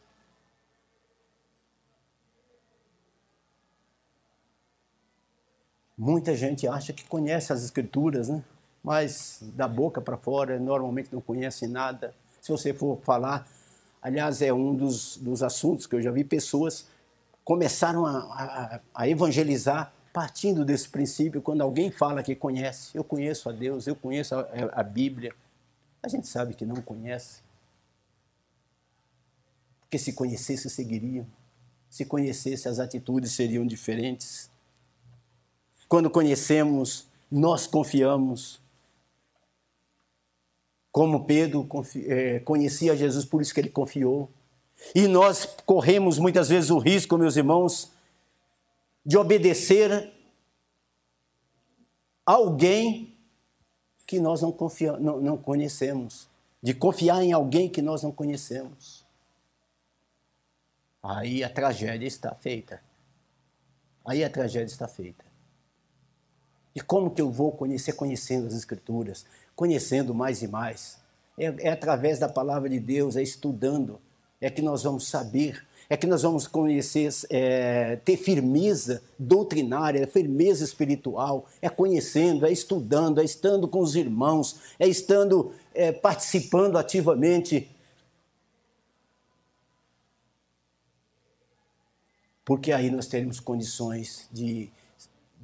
Muita 5.98 6.36
gente 6.36 6.68
acha 6.68 6.94
que 6.94 7.04
conhece 7.06 7.52
as 7.52 7.64
Escrituras, 7.64 8.30
né? 8.30 8.44
mas 8.84 9.40
da 9.42 9.68
boca 9.68 10.00
para 10.00 10.16
fora 10.16 10.60
normalmente 10.60 11.10
não 11.12 11.20
conhece 11.20 11.68
nada. 11.68 12.14
Se 12.40 12.52
você 12.52 12.74
for 12.74 13.00
falar, 13.02 13.48
aliás, 14.06 14.40
é 14.44 14.54
um 14.54 14.76
dos, 14.76 15.18
dos 15.18 15.42
assuntos 15.42 15.88
que 15.88 15.96
eu 15.96 16.02
já 16.02 16.12
vi 16.12 16.24
pessoas 16.24 16.86
começaram 17.44 18.06
a, 18.06 18.20
a, 18.20 18.80
a 18.94 19.10
evangelizar 19.10 19.92
partindo 20.14 20.64
desse 20.64 20.88
princípio. 20.88 21.42
Quando 21.42 21.62
alguém 21.62 21.90
fala 21.90 22.22
que 22.22 22.36
conhece, 22.36 22.96
eu 22.96 23.04
conheço 23.04 23.50
a 23.50 23.52
Deus, 23.52 23.88
eu 23.88 23.96
conheço 23.96 24.36
a, 24.36 24.48
a 24.74 24.84
Bíblia, 24.84 25.34
a 26.04 26.08
gente 26.08 26.28
sabe 26.28 26.54
que 26.54 26.68
não 26.68 26.76
conhece. 26.84 27.42
Porque 29.82 29.98
se 29.98 30.14
conhecesse, 30.14 30.70
seguiriam. 30.70 31.26
Se 31.90 32.06
conhecesse, 32.06 32.70
as 32.70 32.78
atitudes 32.78 33.32
seriam 33.32 33.66
diferentes. 33.66 34.52
Quando 35.90 36.12
conhecemos, 36.12 37.08
nós 37.32 37.66
confiamos. 37.66 38.62
Como 40.96 41.26
Pedro 41.26 41.68
é, 42.08 42.40
conhecia 42.40 42.96
Jesus, 42.96 43.26
por 43.26 43.42
isso 43.42 43.54
que 43.54 43.60
ele 43.60 43.70
confiou. 43.70 44.32
E 44.96 45.10
nós 45.10 45.46
corremos 45.66 46.18
muitas 46.18 46.48
vezes 46.48 46.70
o 46.70 46.78
risco, 46.78 47.18
meus 47.18 47.36
irmãos, 47.36 47.92
de 49.06 49.18
obedecer 49.18 50.14
alguém 52.26 53.14
que 54.08 54.22
nós 54.22 54.42
não, 54.42 54.54
confia, 54.54 54.94
não, 54.94 55.20
não 55.20 55.36
conhecemos, 55.36 56.30
de 56.64 56.74
confiar 56.74 57.22
em 57.26 57.34
alguém 57.34 57.68
que 57.68 57.82
nós 57.82 58.02
não 58.02 58.14
conhecemos. 58.14 59.04
Aí 61.04 61.44
a 61.44 61.50
tragédia 61.50 62.08
está 62.08 62.34
feita. 62.36 62.82
Aí 64.06 64.24
a 64.24 64.30
tragédia 64.30 64.72
está 64.72 64.88
feita. 64.88 65.26
E 66.74 66.80
como 66.80 67.12
que 67.12 67.22
eu 67.22 67.30
vou 67.30 67.52
conhecer? 67.52 67.92
Conhecendo 67.94 68.48
as 68.48 68.54
Escrituras, 68.54 69.26
conhecendo 69.56 70.14
mais 70.14 70.42
e 70.42 70.48
mais. 70.48 70.98
É, 71.38 71.46
é, 71.60 71.70
através 71.72 72.20
da 72.20 72.30
palavra 72.30 72.70
de 72.70 72.80
Deus, 72.80 73.16
é 73.16 73.24
estudando, 73.24 74.00
é 74.40 74.50
que 74.50 74.62
nós 74.62 74.84
vamos 74.84 75.08
saber, 75.08 75.66
é 75.90 75.96
que 75.96 76.08
nós 76.08 76.24
vamos 76.24 76.48
conhecer, 76.48 77.10
é, 77.30 77.98
ter 77.98 78.18
firmeza 78.18 79.02
doutrinária, 79.18 80.08
firmeza 80.08 80.64
espiritual, 80.64 81.48
é 81.62 81.70
conhecendo, 81.70 82.46
é 82.46 82.52
estudando, 82.52 83.20
é 83.20 83.24
estando 83.24 83.68
com 83.68 83.80
os 83.80 83.96
irmãos, 83.96 84.60
é 84.80 84.88
estando 84.88 85.54
é, 85.74 85.92
participando 85.92 86.78
ativamente. 86.78 87.70
Porque 92.44 92.72
aí 92.72 92.92
nós 92.92 93.08
teremos 93.08 93.40
condições 93.40 94.28
de 94.32 94.70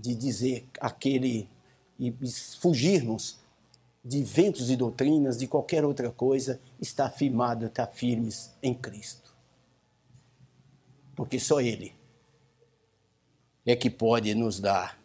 de 0.02 0.16
dizer 0.16 0.66
aquele 0.80 1.48
e 2.00 2.12
fugirmos 2.60 3.38
de 4.04 4.24
ventos 4.24 4.70
e 4.70 4.76
doutrinas, 4.76 5.38
de 5.38 5.48
qualquer 5.48 5.86
outra 5.86 6.12
coisa, 6.12 6.60
está 6.80 7.10
firmado, 7.10 7.66
está 7.66 7.86
firmes 7.86 8.56
em 8.62 8.74
Cristo. 8.74 9.36
Porque 11.16 11.40
só 11.40 11.62
Ele 11.62 11.96
é 13.66 13.76
que 13.76 13.90
pode 13.90 14.34
nos 14.34 14.60
dar 14.60 15.00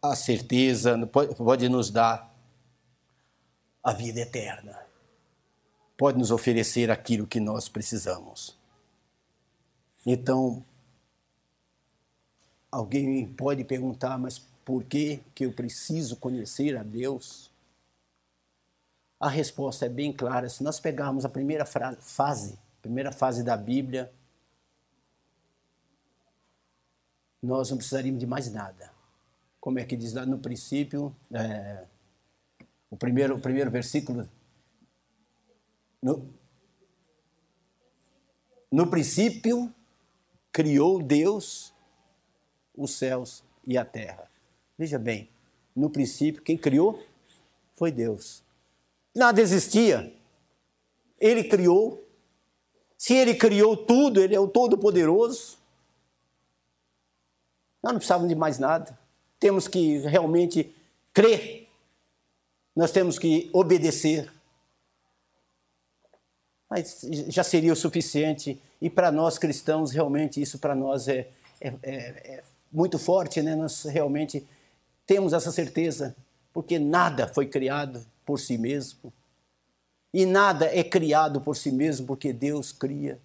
a 0.00 0.14
certeza, 0.14 1.06
pode 1.06 1.68
nos 1.68 1.90
dar 1.90 2.32
a 3.82 3.92
vida 3.92 4.20
eterna, 4.20 4.78
pode 5.96 6.18
nos 6.18 6.30
oferecer 6.30 6.90
aquilo 6.90 7.26
que 7.26 7.40
nós 7.40 7.68
precisamos. 7.68 8.56
Então, 10.06 10.64
Alguém 12.72 13.26
pode 13.26 13.64
perguntar, 13.64 14.16
mas 14.16 14.38
por 14.64 14.84
que, 14.84 15.22
que 15.34 15.44
eu 15.44 15.52
preciso 15.52 16.16
conhecer 16.16 16.76
a 16.76 16.82
Deus? 16.82 17.50
A 19.18 19.28
resposta 19.28 19.86
é 19.86 19.88
bem 19.88 20.12
clara. 20.12 20.48
Se 20.48 20.62
nós 20.62 20.80
pegarmos 20.80 21.24
a 21.24 21.28
primeira 21.28 21.64
fase, 21.64 22.58
primeira 22.80 23.12
fase 23.12 23.44
da 23.44 23.56
Bíblia, 23.56 24.12
nós 27.42 27.70
não 27.70 27.76
precisaríamos 27.76 28.20
de 28.20 28.26
mais 28.26 28.50
nada. 28.52 28.92
Como 29.60 29.78
é 29.78 29.84
que 29.84 29.96
diz 29.96 30.12
lá 30.12 30.26
no 30.26 30.38
princípio, 30.38 31.14
é, 31.32 31.84
o, 32.90 32.96
primeiro, 32.96 33.36
o 33.36 33.40
primeiro 33.40 33.70
versículo. 33.70 34.28
No, 36.00 36.28
no 38.70 38.90
princípio, 38.90 39.72
criou 40.50 41.02
Deus 41.02 41.72
os 42.76 42.92
céus 42.92 43.44
e 43.66 43.76
a 43.76 43.84
terra. 43.84 44.31
Veja 44.78 44.98
bem, 44.98 45.28
no 45.74 45.90
princípio, 45.90 46.42
quem 46.42 46.56
criou 46.56 47.02
foi 47.76 47.90
Deus. 47.90 48.42
Nada 49.14 49.40
existia. 49.40 50.12
Ele 51.20 51.44
criou. 51.44 52.02
Se 52.96 53.14
ele 53.14 53.34
criou 53.34 53.76
tudo, 53.76 54.20
ele 54.20 54.34
é 54.34 54.40
o 54.40 54.48
Todo-Poderoso. 54.48 55.58
Nós 57.82 57.92
não 57.92 57.98
precisávamos 57.98 58.28
de 58.28 58.34
mais 58.34 58.58
nada. 58.58 58.96
Temos 59.40 59.66
que 59.66 59.98
realmente 59.98 60.74
crer. 61.12 61.68
Nós 62.74 62.90
temos 62.90 63.18
que 63.18 63.50
obedecer. 63.52 64.32
Mas 66.70 67.00
já 67.28 67.42
seria 67.42 67.72
o 67.72 67.76
suficiente. 67.76 68.60
E 68.80 68.88
para 68.88 69.12
nós 69.12 69.36
cristãos, 69.36 69.90
realmente, 69.90 70.40
isso 70.40 70.58
para 70.58 70.74
nós 70.74 71.08
é, 71.08 71.28
é, 71.60 71.74
é, 71.82 71.92
é 71.92 72.44
muito 72.72 72.98
forte, 72.98 73.42
né? 73.42 73.54
Nós 73.54 73.82
realmente 73.84 74.46
temos 75.12 75.34
essa 75.34 75.52
certeza, 75.52 76.16
porque 76.54 76.78
nada 76.78 77.28
foi 77.28 77.46
criado 77.46 78.02
por 78.24 78.40
si 78.40 78.56
mesmo. 78.56 79.12
E 80.10 80.24
nada 80.24 80.64
é 80.74 80.82
criado 80.82 81.38
por 81.38 81.54
si 81.54 81.70
mesmo 81.70 82.06
porque 82.06 82.32
Deus 82.32 82.72
cria. 82.72 83.20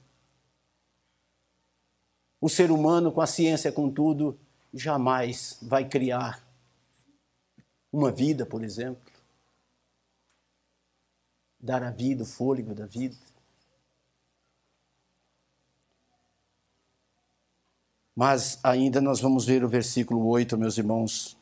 O 2.42 2.50
ser 2.50 2.72
humano, 2.72 3.10
com 3.10 3.22
a 3.22 3.26
ciência, 3.26 3.72
contudo, 3.72 4.38
jamais 4.74 5.58
vai 5.62 5.88
criar 5.88 6.46
uma 7.90 8.12
vida, 8.12 8.46
por 8.46 8.66
exemplo. 8.66 9.10
Dar 11.58 11.84
a 11.84 11.90
vida, 11.90 12.24
o 12.24 12.26
fôlego 12.26 12.76
da 12.76 12.86
vida. 12.86 13.16
Mas 18.14 18.60
ainda 18.62 19.00
nós 19.00 19.22
vamos 19.22 19.46
ver 19.46 19.64
o 19.64 19.70
versículo 19.70 20.28
8, 20.28 20.58
meus 20.58 20.78
irmãos. 20.78 21.37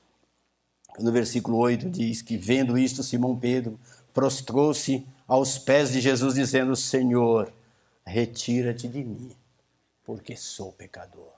No 1.00 1.12
versículo 1.12 1.58
8 1.58 1.90
diz 1.90 2.22
que, 2.22 2.38
vendo 2.38 2.78
isto, 2.78 3.04
Simão 3.04 3.38
Pedro 3.38 3.80
prostrou-se 4.14 5.06
aos 5.28 5.58
pés 5.58 5.92
de 5.92 6.00
Jesus, 6.00 6.36
dizendo: 6.36 6.76
Senhor, 6.76 7.52
retira-te 8.06 8.88
de 8.88 9.04
mim, 9.04 9.32
porque 10.04 10.38
sou 10.38 10.72
pecador. 10.72 11.34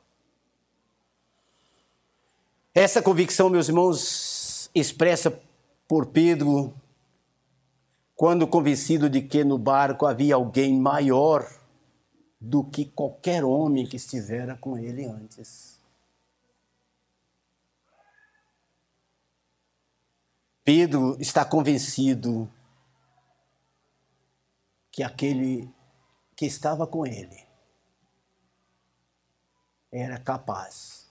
Essa 2.74 3.02
convicção, 3.02 3.50
meus 3.50 3.68
irmãos, 3.68 4.70
expressa 4.76 5.42
por 5.88 6.06
Pedro, 6.08 6.74
quando 8.16 8.48
convencido 8.48 9.10
de 9.10 9.22
que 9.22 9.44
no 9.44 9.58
barco 9.58 10.06
havia 10.06 10.36
alguém 10.36 10.80
maior 10.80 11.48
do 12.40 12.64
que 12.64 12.86
qualquer 12.86 13.44
homem 13.44 13.86
que 13.86 13.96
estivera 13.96 14.56
com 14.56 14.78
ele 14.78 15.06
antes. 15.06 15.77
Pedro 20.68 21.16
está 21.18 21.46
convencido 21.46 22.52
que 24.92 25.02
aquele 25.02 25.74
que 26.36 26.46
estava 26.46 26.86
com 26.86 27.06
ele 27.06 27.42
era 29.90 30.20
capaz 30.20 31.10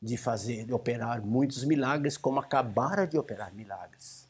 de 0.00 0.16
fazer, 0.16 0.64
de 0.64 0.72
operar 0.72 1.20
muitos 1.20 1.62
milagres, 1.62 2.16
como 2.16 2.40
acabara 2.40 3.06
de 3.06 3.18
operar 3.18 3.54
milagres. 3.54 4.26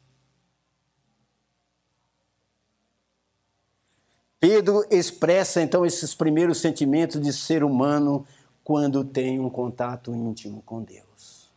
Pedro 4.40 4.84
expressa 4.90 5.62
então 5.62 5.86
esses 5.86 6.12
primeiros 6.12 6.58
sentimentos 6.58 7.22
de 7.22 7.32
ser 7.32 7.62
humano 7.62 8.26
quando 8.64 9.04
tem 9.04 9.38
um 9.38 9.48
contato 9.48 10.12
íntimo 10.12 10.60
com 10.62 10.82
Deus. 10.82 11.48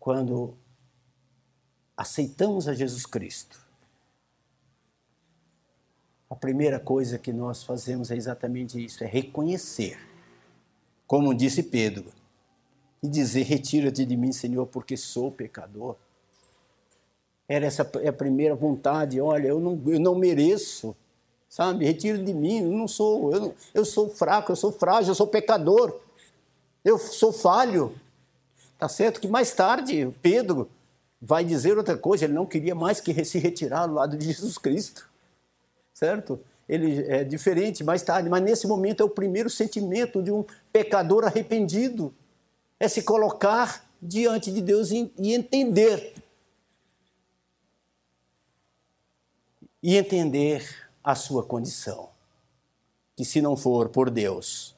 Quando 0.00 0.56
aceitamos 1.96 2.68
a 2.68 2.74
Jesus 2.74 3.06
Cristo. 3.06 3.60
A 6.28 6.34
primeira 6.34 6.78
coisa 6.78 7.18
que 7.18 7.32
nós 7.32 7.62
fazemos 7.62 8.10
é 8.10 8.16
exatamente 8.16 8.84
isso, 8.84 9.02
é 9.04 9.06
reconhecer, 9.06 9.98
como 11.06 11.34
disse 11.34 11.62
Pedro, 11.62 12.12
e 13.02 13.08
dizer: 13.08 13.42
Retira-te 13.44 14.04
de 14.04 14.16
mim, 14.16 14.32
Senhor, 14.32 14.66
porque 14.66 14.96
sou 14.96 15.30
pecador. 15.30 15.96
Era 17.48 17.66
essa 17.66 17.82
a 17.82 18.12
primeira 18.12 18.56
vontade, 18.56 19.20
olha, 19.20 19.48
eu 19.48 19.60
não, 19.60 19.80
eu 19.86 20.00
não 20.00 20.16
mereço 20.16 20.96
sabe? 21.56 21.86
Retiro 21.86 22.22
de 22.22 22.34
mim, 22.34 22.58
eu 22.58 22.70
não 22.70 22.86
sou, 22.86 23.32
eu, 23.32 23.40
não, 23.40 23.54
eu 23.72 23.84
sou 23.84 24.10
fraco, 24.10 24.52
eu 24.52 24.56
sou 24.56 24.70
frágil, 24.70 25.10
eu 25.10 25.14
sou 25.14 25.26
pecador, 25.26 25.98
eu 26.84 26.98
sou 26.98 27.32
falho. 27.32 27.98
Tá 28.78 28.88
certo 28.90 29.20
que 29.20 29.28
mais 29.28 29.54
tarde 29.54 30.14
Pedro 30.20 30.68
vai 31.20 31.44
dizer 31.44 31.76
outra 31.76 31.96
coisa, 31.96 32.24
ele 32.24 32.34
não 32.34 32.46
queria 32.46 32.74
mais 32.74 33.00
que 33.00 33.24
se 33.24 33.38
retirar 33.38 33.86
do 33.86 33.94
lado 33.94 34.16
de 34.16 34.26
Jesus 34.26 34.58
Cristo, 34.58 35.08
certo? 35.92 36.40
Ele 36.68 37.04
é 37.06 37.22
diferente 37.24 37.84
mais 37.84 38.02
tarde, 38.02 38.28
mas 38.28 38.42
nesse 38.42 38.66
momento 38.66 39.02
é 39.02 39.06
o 39.06 39.10
primeiro 39.10 39.48
sentimento 39.48 40.22
de 40.22 40.32
um 40.32 40.44
pecador 40.72 41.24
arrependido, 41.24 42.12
é 42.78 42.88
se 42.88 43.02
colocar 43.02 43.88
diante 44.02 44.52
de 44.52 44.60
Deus 44.60 44.90
e 44.90 45.10
entender. 45.18 46.14
E 49.82 49.96
entender 49.96 50.88
a 51.02 51.14
sua 51.14 51.44
condição. 51.44 52.10
Que 53.14 53.24
se 53.24 53.40
não 53.40 53.56
for 53.56 53.88
por 53.88 54.10
Deus, 54.10 54.74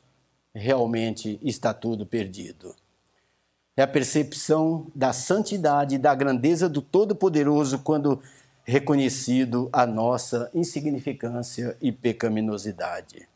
realmente 0.54 1.40
está 1.42 1.72
tudo 1.72 2.06
perdido. 2.06 2.76
É 3.78 3.82
a 3.82 3.86
percepção 3.86 4.88
da 4.92 5.12
santidade 5.12 5.98
da 5.98 6.12
grandeza 6.12 6.68
do 6.68 6.82
Todo-Poderoso 6.82 7.78
quando 7.78 8.20
reconhecido 8.64 9.70
a 9.72 9.86
nossa 9.86 10.50
insignificância 10.52 11.76
e 11.80 11.92
pecaminosidade. 11.92 13.28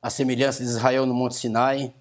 A 0.00 0.08
semelhança 0.08 0.64
de 0.64 0.70
Israel 0.70 1.04
no 1.04 1.12
Monte 1.12 1.34
Sinai, 1.34 1.92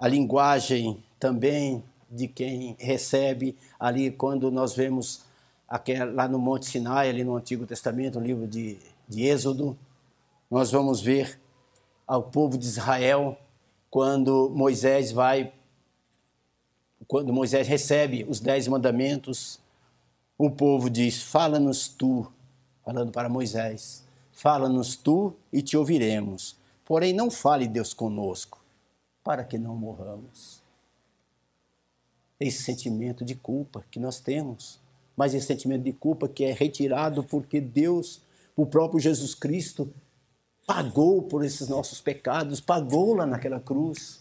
a 0.00 0.08
linguagem 0.08 1.04
também 1.20 1.84
de 2.10 2.28
quem 2.28 2.74
recebe 2.78 3.54
ali 3.78 4.10
quando 4.10 4.50
nós 4.50 4.74
vemos 4.74 5.26
lá 6.14 6.26
no 6.28 6.38
Monte 6.38 6.64
Sinai, 6.64 7.10
ali 7.10 7.24
no 7.24 7.36
Antigo 7.36 7.66
Testamento, 7.66 8.18
no 8.18 8.24
livro 8.24 8.48
de, 8.48 8.78
de 9.06 9.26
Êxodo, 9.26 9.76
nós 10.50 10.70
vamos 10.70 11.02
ver 11.02 11.38
ao 12.06 12.22
povo 12.22 12.56
de 12.56 12.64
Israel 12.64 13.36
quando 13.92 14.50
Moisés 14.50 15.12
vai, 15.12 15.52
quando 17.06 17.32
Moisés 17.32 17.68
recebe 17.68 18.24
os 18.28 18.40
dez 18.40 18.66
mandamentos, 18.66 19.60
o 20.36 20.50
povo 20.50 20.90
diz: 20.90 21.22
Fala-nos 21.22 21.86
tu, 21.86 22.26
falando 22.84 23.12
para 23.12 23.28
Moisés, 23.28 24.04
fala-nos 24.32 24.96
tu 24.96 25.36
e 25.52 25.62
te 25.62 25.76
ouviremos. 25.76 26.56
Porém, 26.84 27.12
não 27.12 27.30
fale 27.30 27.68
Deus 27.68 27.94
conosco, 27.94 28.60
para 29.22 29.44
que 29.44 29.56
não 29.56 29.76
morramos. 29.76 30.60
Esse 32.40 32.64
sentimento 32.64 33.24
de 33.24 33.36
culpa 33.36 33.84
que 33.88 34.00
nós 34.00 34.18
temos 34.18 34.82
mas 35.16 35.34
esse 35.34 35.46
sentimento 35.46 35.82
de 35.82 35.92
culpa 35.92 36.28
que 36.28 36.44
é 36.44 36.52
retirado 36.52 37.22
porque 37.22 37.60
Deus, 37.60 38.20
o 38.56 38.66
próprio 38.66 39.00
Jesus 39.00 39.34
Cristo, 39.34 39.92
pagou 40.66 41.22
por 41.22 41.44
esses 41.44 41.68
nossos 41.68 42.00
pecados, 42.00 42.60
pagou 42.60 43.14
lá 43.14 43.26
naquela 43.26 43.60
cruz, 43.60 44.20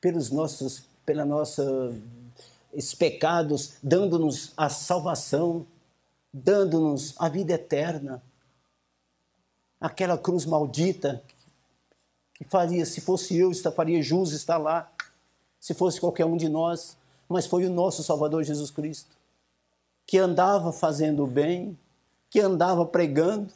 pelos 0.00 0.30
nossos, 0.30 0.84
pela 1.04 1.24
nossa, 1.24 1.94
esses 2.72 2.94
pecados, 2.94 3.74
dando-nos 3.82 4.52
a 4.56 4.68
salvação, 4.68 5.66
dando-nos 6.32 7.14
a 7.18 7.28
vida 7.28 7.54
eterna. 7.54 8.22
Aquela 9.80 10.16
cruz 10.16 10.44
maldita 10.44 11.22
que 12.34 12.44
faria, 12.44 12.84
se 12.86 13.00
fosse 13.00 13.36
eu, 13.36 13.52
faria 13.72 14.02
jus 14.02 14.32
estar 14.32 14.58
lá, 14.58 14.90
se 15.60 15.74
fosse 15.74 16.00
qualquer 16.00 16.24
um 16.24 16.36
de 16.36 16.48
nós, 16.48 16.96
mas 17.28 17.46
foi 17.46 17.66
o 17.66 17.70
nosso 17.70 18.02
Salvador 18.02 18.44
Jesus 18.44 18.70
Cristo 18.70 19.22
que 20.06 20.18
andava 20.18 20.72
fazendo 20.72 21.24
o 21.24 21.26
bem, 21.26 21.78
que 22.28 22.40
andava 22.40 22.84
pregando, 22.84 23.52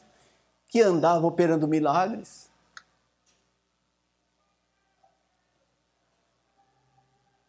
que 0.69 0.81
andava 0.81 1.27
operando 1.27 1.67
milagres. 1.67 2.51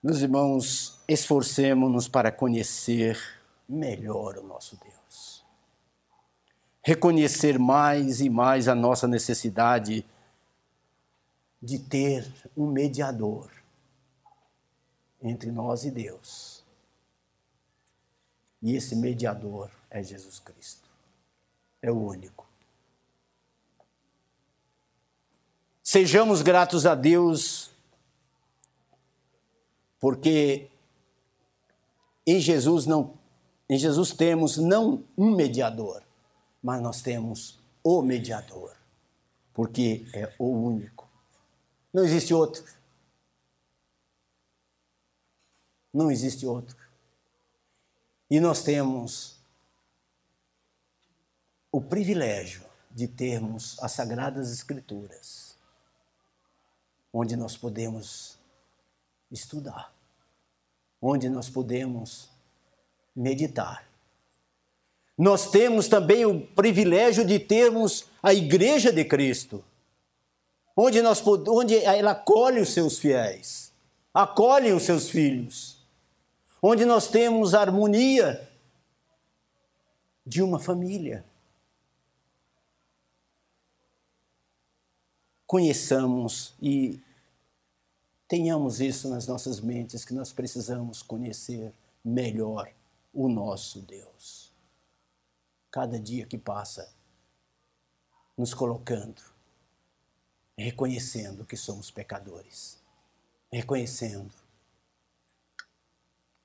Meus 0.02 0.20
irmãos, 0.20 1.00
esforcemos-nos 1.08 2.08
para 2.08 2.32
conhecer 2.32 3.20
melhor 3.68 4.38
o 4.38 4.44
nosso 4.44 4.78
Deus. 4.78 5.44
Reconhecer 6.82 7.60
mais 7.60 8.22
e 8.22 8.30
mais 8.30 8.68
a 8.68 8.76
nossa 8.76 9.08
necessidade 9.08 10.06
de 11.62 11.80
ter 11.80 12.26
um 12.56 12.68
mediador 12.68 13.52
entre 15.22 15.52
nós 15.52 15.84
e 15.84 15.92
Deus 15.92 16.58
e 18.62 18.76
esse 18.76 18.96
mediador 18.96 19.70
é 19.90 20.02
Jesus 20.02 20.40
Cristo. 20.40 20.90
É 21.82 21.92
o 21.92 21.98
único. 21.98 22.47
Sejamos 25.90 26.42
gratos 26.42 26.86
a 26.86 26.94
Deus, 26.94 27.72
porque 30.02 30.70
em 32.26 32.42
Jesus 32.42 32.86
não 32.86 33.18
em 33.70 33.78
Jesus 33.78 34.12
temos 34.12 34.58
não 34.58 35.06
um 35.18 35.34
mediador, 35.34 36.04
mas 36.62 36.82
nós 36.82 37.02
temos 37.02 37.58
o 37.82 38.02
mediador, 38.02 38.76
porque 39.54 40.06
é 40.14 40.36
o 40.38 40.50
único. 40.50 41.10
Não 41.94 42.04
existe 42.04 42.34
outro. 42.34 42.66
Não 45.94 46.12
existe 46.12 46.46
outro. 46.46 46.76
E 48.30 48.42
nós 48.42 48.62
temos 48.62 49.40
o 51.72 51.80
privilégio 51.80 52.66
de 52.92 53.08
termos 53.08 53.82
as 53.82 53.94
Sagradas 53.94 54.52
Escrituras, 54.52 55.47
onde 57.14 57.36
nós 57.36 57.58
podemos 57.58 58.38
estudar, 59.32 59.94
onde 61.02 61.30
nós 61.30 61.50
podemos 61.50 62.30
meditar. 63.16 63.88
Nós 65.18 65.50
temos 65.50 65.88
também 65.88 66.26
o 66.26 66.46
privilégio 66.48 67.26
de 67.26 67.40
termos 67.40 68.06
a 68.22 68.34
Igreja 68.34 68.92
de 68.92 69.04
Cristo, 69.04 69.64
onde, 70.76 71.02
nós, 71.02 71.26
onde 71.26 71.78
ela 71.78 72.12
acolhe 72.12 72.60
os 72.60 72.70
seus 72.70 73.00
fiéis, 73.00 73.74
acolhe 74.14 74.72
os 74.72 74.84
seus 74.84 75.10
filhos 75.10 75.78
onde 76.62 76.86
nós 76.86 77.08
temos 77.08 77.54
a 77.54 77.62
harmonia 77.62 78.50
de 80.26 80.42
uma 80.42 80.60
família. 80.60 81.26
Conheçamos 85.46 86.54
e 86.62 87.00
tenhamos 88.28 88.82
isso 88.82 89.10
nas 89.10 89.26
nossas 89.26 89.60
mentes, 89.60 90.04
que 90.04 90.14
nós 90.14 90.34
precisamos 90.34 91.02
conhecer 91.02 91.74
melhor 92.04 92.72
o 93.14 93.30
nosso 93.30 93.82
Deus. 93.82 94.54
Cada 95.72 96.00
dia 96.00 96.26
que 96.26 96.38
passa, 96.38 96.94
nos 98.38 98.54
colocando, 98.54 99.22
reconhecendo 100.58 101.46
que 101.46 101.56
somos 101.56 101.90
pecadores, 101.90 102.78
reconhecendo 103.52 104.34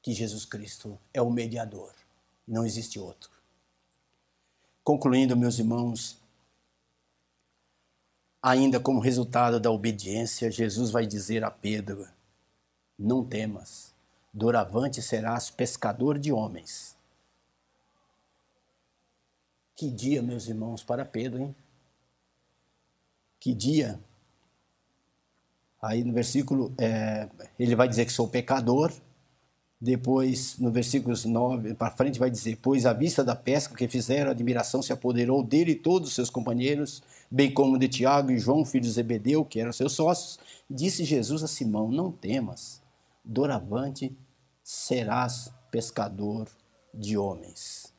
que 0.00 0.12
Jesus 0.12 0.44
Cristo 0.44 0.98
é 1.12 1.20
o 1.20 1.30
mediador, 1.30 1.94
não 2.46 2.64
existe 2.64 2.98
outro. 2.98 3.30
Concluindo, 4.82 5.36
meus 5.36 5.58
irmãos, 5.58 6.21
ainda 8.42 8.80
como 8.80 8.98
resultado 8.98 9.60
da 9.60 9.70
obediência, 9.70 10.50
Jesus 10.50 10.90
vai 10.90 11.06
dizer 11.06 11.44
a 11.44 11.50
Pedro: 11.50 12.08
Não 12.98 13.24
temas, 13.24 13.94
doravante 14.32 15.00
serás 15.00 15.48
pescador 15.50 16.18
de 16.18 16.32
homens. 16.32 16.96
Que 19.76 19.90
dia, 19.90 20.22
meus 20.22 20.48
irmãos, 20.48 20.82
para 20.82 21.04
Pedro, 21.04 21.40
hein? 21.40 21.56
Que 23.40 23.54
dia. 23.54 23.98
Aí 25.80 26.04
no 26.04 26.12
versículo, 26.12 26.72
é, 26.78 27.28
ele 27.58 27.74
vai 27.74 27.88
dizer 27.88 28.04
que 28.04 28.12
sou 28.12 28.28
pecador. 28.28 28.92
Depois, 29.84 30.56
no 30.60 30.70
versículos 30.70 31.24
9 31.24 31.74
para 31.74 31.90
frente, 31.90 32.16
vai 32.16 32.30
dizer: 32.30 32.56
Pois 32.62 32.86
à 32.86 32.92
vista 32.92 33.24
da 33.24 33.34
pesca 33.34 33.74
que 33.74 33.88
fizeram, 33.88 34.28
a 34.28 34.30
admiração 34.30 34.80
se 34.80 34.92
apoderou 34.92 35.42
dele 35.42 35.72
e 35.72 35.74
todos 35.74 36.10
os 36.10 36.14
seus 36.14 36.30
companheiros, 36.30 37.02
bem 37.28 37.52
como 37.52 37.76
de 37.76 37.88
Tiago 37.88 38.30
e 38.30 38.38
João, 38.38 38.64
filhos 38.64 38.86
de 38.86 38.92
Zebedeu, 38.92 39.44
que 39.44 39.58
eram 39.58 39.72
seus 39.72 39.94
sócios. 39.94 40.38
Disse 40.70 41.04
Jesus 41.04 41.42
a 41.42 41.48
Simão: 41.48 41.90
Não 41.90 42.12
temas, 42.12 42.80
doravante 43.24 44.16
serás 44.62 45.52
pescador 45.68 46.48
de 46.94 47.18
homens. 47.18 47.92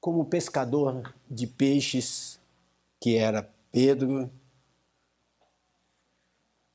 Como 0.00 0.24
pescador 0.24 1.14
de 1.30 1.46
peixes, 1.46 2.40
que 2.98 3.16
era 3.16 3.46
Pedro, 3.70 4.30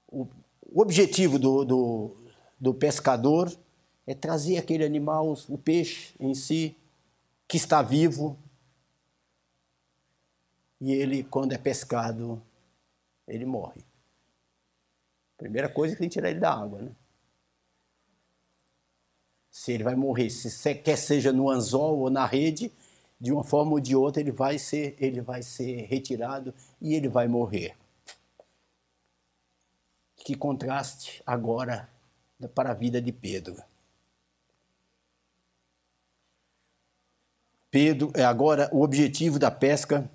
o, 0.07 0.27
objetivo 0.75 1.39
do, 1.39 1.65
do, 1.65 2.26
do 2.59 2.73
pescador 2.73 3.51
é 4.05 4.13
trazer 4.13 4.57
aquele 4.57 4.85
animal, 4.85 5.33
o 5.49 5.57
peixe 5.57 6.13
em 6.19 6.33
si, 6.33 6.75
que 7.47 7.57
está 7.57 7.81
vivo, 7.81 8.37
e 10.79 10.93
ele, 10.93 11.23
quando 11.23 11.53
é 11.53 11.57
pescado, 11.57 12.41
ele 13.27 13.45
morre. 13.45 13.81
Primeira 15.37 15.69
coisa 15.69 15.93
que 15.93 15.99
tem 15.99 16.09
que 16.09 16.13
tirar 16.13 16.29
ele 16.29 16.39
da 16.39 16.53
água, 16.53 16.81
né? 16.81 16.91
Se 19.51 19.71
ele 19.71 19.83
vai 19.83 19.95
morrer, 19.95 20.29
se 20.29 20.75
quer 20.75 20.97
seja 20.97 21.33
no 21.33 21.49
anzol 21.49 21.99
ou 21.99 22.09
na 22.09 22.25
rede, 22.25 22.71
de 23.19 23.31
uma 23.31 23.43
forma 23.43 23.71
ou 23.71 23.79
de 23.79 23.95
outra 23.95 24.21
ele 24.21 24.31
vai 24.31 24.59
ser, 24.59 24.95
ele 24.99 25.19
vai 25.19 25.41
ser 25.41 25.87
retirado 25.87 26.53
e 26.79 26.93
ele 26.93 27.09
vai 27.09 27.27
morrer. 27.27 27.75
Que 30.15 30.35
contraste 30.35 31.23
agora 31.25 31.89
para 32.53 32.71
a 32.71 32.73
vida 32.73 33.01
de 33.01 33.11
Pedro. 33.11 33.61
Pedro 37.71 38.11
é 38.15 38.23
agora 38.23 38.69
o 38.71 38.81
objetivo 38.81 39.39
da 39.39 39.51
pesca 39.51 40.09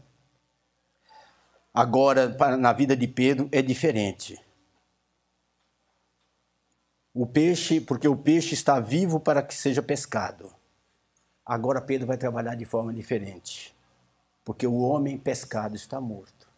agora 1.72 2.30
para, 2.30 2.56
na 2.56 2.72
vida 2.72 2.96
de 2.96 3.08
Pedro 3.08 3.48
é 3.50 3.62
diferente. 3.62 4.40
O 7.14 7.26
peixe, 7.26 7.80
porque 7.80 8.08
o 8.08 8.16
peixe 8.16 8.54
está 8.54 8.80
vivo 8.80 9.20
para 9.20 9.42
que 9.42 9.54
seja 9.54 9.82
pescado. 9.82 10.52
Agora 11.44 11.80
Pedro 11.80 12.06
vai 12.06 12.16
trabalhar 12.16 12.54
de 12.54 12.64
forma 12.64 12.92
diferente, 12.92 13.74
porque 14.44 14.66
o 14.66 14.78
homem 14.78 15.18
pescado 15.18 15.76
está 15.76 16.00
morto. 16.00 16.48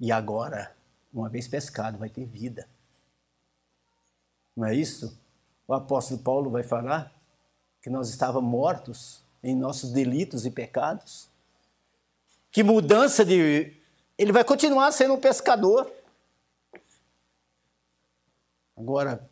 E 0.00 0.12
agora, 0.12 0.74
uma 1.12 1.28
vez 1.28 1.48
pescado, 1.48 1.98
vai 1.98 2.08
ter 2.08 2.24
vida. 2.24 2.68
Não 4.58 4.66
é 4.66 4.74
isso? 4.74 5.16
O 5.68 5.72
apóstolo 5.72 6.18
Paulo 6.18 6.50
vai 6.50 6.64
falar 6.64 7.14
que 7.80 7.88
nós 7.88 8.08
estávamos 8.08 8.50
mortos 8.50 9.22
em 9.40 9.54
nossos 9.54 9.92
delitos 9.92 10.44
e 10.44 10.50
pecados. 10.50 11.28
Que 12.50 12.64
mudança 12.64 13.24
de. 13.24 13.72
Ele 14.18 14.32
vai 14.32 14.42
continuar 14.42 14.90
sendo 14.90 15.14
um 15.14 15.20
pescador. 15.20 15.88
Agora, 18.76 19.30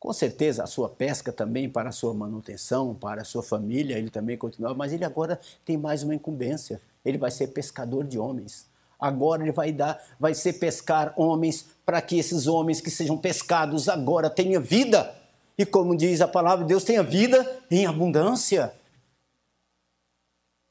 com 0.00 0.12
certeza 0.12 0.64
a 0.64 0.66
sua 0.66 0.88
pesca 0.88 1.32
também 1.32 1.70
para 1.70 1.90
a 1.90 1.92
sua 1.92 2.12
manutenção, 2.12 2.92
para 2.92 3.22
a 3.22 3.24
sua 3.24 3.42
família, 3.42 3.96
ele 3.96 4.10
também 4.10 4.36
continua, 4.36 4.74
mas 4.74 4.92
ele 4.92 5.04
agora 5.04 5.38
tem 5.64 5.78
mais 5.78 6.02
uma 6.02 6.14
incumbência. 6.14 6.82
Ele 7.04 7.18
vai 7.18 7.30
ser 7.30 7.48
pescador 7.48 8.02
de 8.02 8.18
homens. 8.18 8.66
Agora 9.04 9.42
ele 9.42 9.52
vai 9.52 9.70
dar, 9.70 10.02
vai 10.18 10.32
ser 10.32 10.54
pescar 10.54 11.12
homens 11.14 11.66
para 11.84 12.00
que 12.00 12.18
esses 12.18 12.46
homens 12.46 12.80
que 12.80 12.90
sejam 12.90 13.18
pescados 13.18 13.86
agora 13.86 14.30
tenham 14.30 14.62
vida. 14.62 15.14
E 15.58 15.66
como 15.66 15.94
diz 15.94 16.22
a 16.22 16.26
palavra 16.26 16.64
de 16.64 16.68
Deus, 16.68 16.84
tenha 16.84 17.02
vida 17.02 17.60
em 17.70 17.84
abundância. 17.84 18.72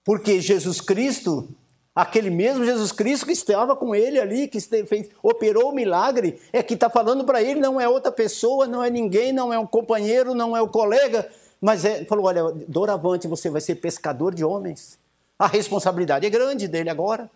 Porque 0.04 0.42
Jesus 0.42 0.82
Cristo, 0.82 1.48
aquele 1.94 2.32
mesmo 2.32 2.66
Jesus 2.66 2.92
Cristo 2.92 3.28
que 3.28 3.34
estava 3.34 3.76
com 3.76 3.94
ele 3.94 4.20
ali, 4.20 4.48
que 4.48 4.60
fez, 4.60 5.12
operou 5.22 5.70
o 5.70 5.76
milagre, 5.76 6.42
é 6.52 6.64
que 6.64 6.74
está 6.74 6.90
falando 6.90 7.24
para 7.24 7.40
ele, 7.40 7.60
não 7.60 7.80
é 7.80 7.88
outra 7.88 8.12
pessoa, 8.12 8.66
não 8.66 8.84
é 8.84 8.90
ninguém, 8.90 9.32
não 9.32 9.54
é 9.54 9.60
um 9.60 9.68
companheiro, 9.68 10.34
não 10.34 10.58
é 10.58 10.62
um 10.64 10.68
colega, 10.68 11.30
mas 11.62 11.86
é, 11.86 12.04
falou: 12.06 12.26
olha, 12.26 12.52
doravante 12.68 13.28
você 13.28 13.48
vai 13.48 13.62
ser 13.62 13.76
pescador 13.76 14.34
de 14.34 14.44
homens. 14.44 14.98
A 15.38 15.46
responsabilidade 15.46 16.26
é 16.26 16.32
grande 16.32 16.68
dele 16.68 16.90
agora. 16.90 17.30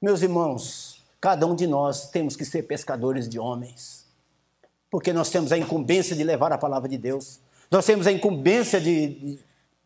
Meus 0.00 0.20
irmãos, 0.20 1.02
cada 1.20 1.46
um 1.46 1.56
de 1.56 1.66
nós 1.66 2.10
temos 2.10 2.36
que 2.36 2.44
ser 2.44 2.64
pescadores 2.64 3.28
de 3.28 3.38
homens, 3.38 4.06
porque 4.90 5.12
nós 5.12 5.30
temos 5.30 5.52
a 5.52 5.58
incumbência 5.58 6.14
de 6.14 6.22
levar 6.22 6.52
a 6.52 6.58
palavra 6.58 6.88
de 6.88 6.98
Deus, 6.98 7.40
nós 7.70 7.86
temos 7.86 8.06
a 8.06 8.12
incumbência 8.12 8.80
de, 8.80 9.08
de, 9.08 9.38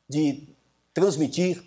de 0.08 0.48
transmitir, 0.92 1.62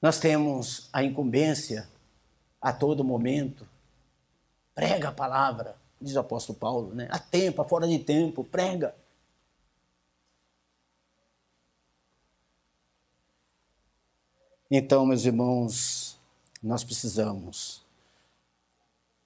nós 0.00 0.18
temos 0.18 0.88
a 0.92 1.02
incumbência 1.02 1.88
a 2.60 2.72
todo 2.72 3.04
momento, 3.04 3.66
prega 4.74 5.08
a 5.08 5.12
palavra, 5.12 5.76
diz 6.00 6.14
o 6.14 6.20
apóstolo 6.20 6.58
Paulo, 6.58 6.94
né? 6.94 7.08
a 7.10 7.18
tempo, 7.18 7.60
a 7.60 7.64
fora 7.64 7.86
de 7.86 7.98
tempo, 7.98 8.44
prega. 8.44 8.94
Então, 14.74 15.04
meus 15.04 15.26
irmãos, 15.26 16.18
nós 16.62 16.82
precisamos 16.82 17.84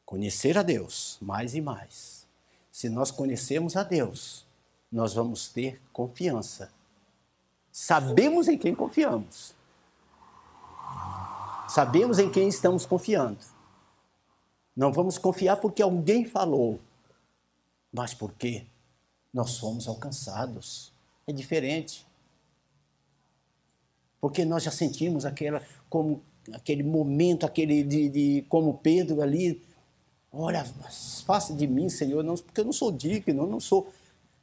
conhecer 0.05 0.59
a 0.59 0.63
Deus 0.65 1.19
mais 1.23 1.55
e 1.55 1.61
mais. 1.61 2.27
Se 2.73 2.89
nós 2.89 3.13
conhecermos 3.13 3.77
a 3.77 3.85
Deus, 3.85 4.45
nós 4.91 5.15
vamos 5.15 5.47
ter 5.47 5.81
confiança. 5.93 6.73
Sabemos 7.71 8.49
em 8.49 8.59
quem 8.59 8.75
confiamos. 8.75 9.55
Sabemos 11.69 12.19
em 12.19 12.29
quem 12.29 12.49
estamos 12.49 12.85
confiando. 12.85 13.39
Não 14.77 14.93
vamos 14.93 15.17
confiar 15.17 15.59
porque 15.59 15.81
alguém 15.81 16.25
falou, 16.25 16.81
mas 17.93 18.13
porque 18.13 18.67
nós 19.33 19.51
somos 19.51 19.87
alcançados. 19.87 20.93
É 21.25 21.33
diferente 21.33 22.05
porque 24.27 24.45
nós 24.45 24.65
já 24.65 24.73
sentimos 24.73 25.25
aquela, 25.25 25.63
como, 25.89 26.21
aquele 26.53 26.83
momento, 26.83 27.47
aquele 27.47 27.85
de, 27.85 28.09
de 28.09 28.45
como 28.49 28.75
Pedro 28.75 29.23
ali, 29.23 29.63
olha, 30.33 30.65
faça 31.25 31.55
de 31.55 31.65
mim, 31.65 31.89
Senhor, 31.89 32.25
não, 32.25 32.35
porque 32.35 32.61
eu 32.61 32.65
não 32.65 32.73
sou 32.73 32.91
digno, 32.91 33.45
eu 33.45 33.47
não 33.47 33.61
sou, 33.61 33.89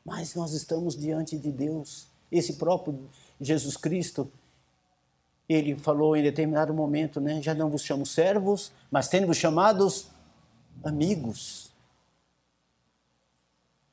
mas 0.06 0.36
nós 0.36 0.54
estamos 0.54 0.98
diante 0.98 1.38
de 1.38 1.52
Deus. 1.52 2.08
Esse 2.32 2.54
próprio 2.54 2.98
Jesus 3.42 3.76
Cristo, 3.76 4.32
ele 5.50 5.76
falou 5.76 6.16
em 6.16 6.24
determinado 6.24 6.74
momento, 6.74 7.20
né, 7.20 7.42
já 7.42 7.54
não 7.54 7.70
vos 7.70 7.84
chamo 7.84 8.06
servos, 8.06 8.72
mas 8.90 9.10
tendo-vos 9.10 9.36
chamados 9.36 10.08
amigos. 10.82 11.74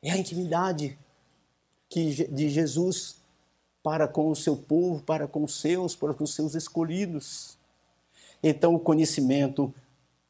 É 0.01 0.13
a 0.13 0.17
intimidade 0.17 0.97
que, 1.89 2.29
de 2.29 2.49
Jesus 2.49 3.20
para 3.83 4.07
com 4.07 4.31
o 4.31 4.37
seu 4.37 4.57
povo, 4.57 5.03
para 5.03 5.27
com 5.27 5.45
os 5.45 5.61
seus, 5.61 5.97
para 5.97 6.15
com 6.15 6.25
os 6.25 6.35
seus 6.35 6.55
escolhidos. 6.55 7.57
Então, 8.43 8.75
o 8.75 8.81
conhecimento, 8.81 9.73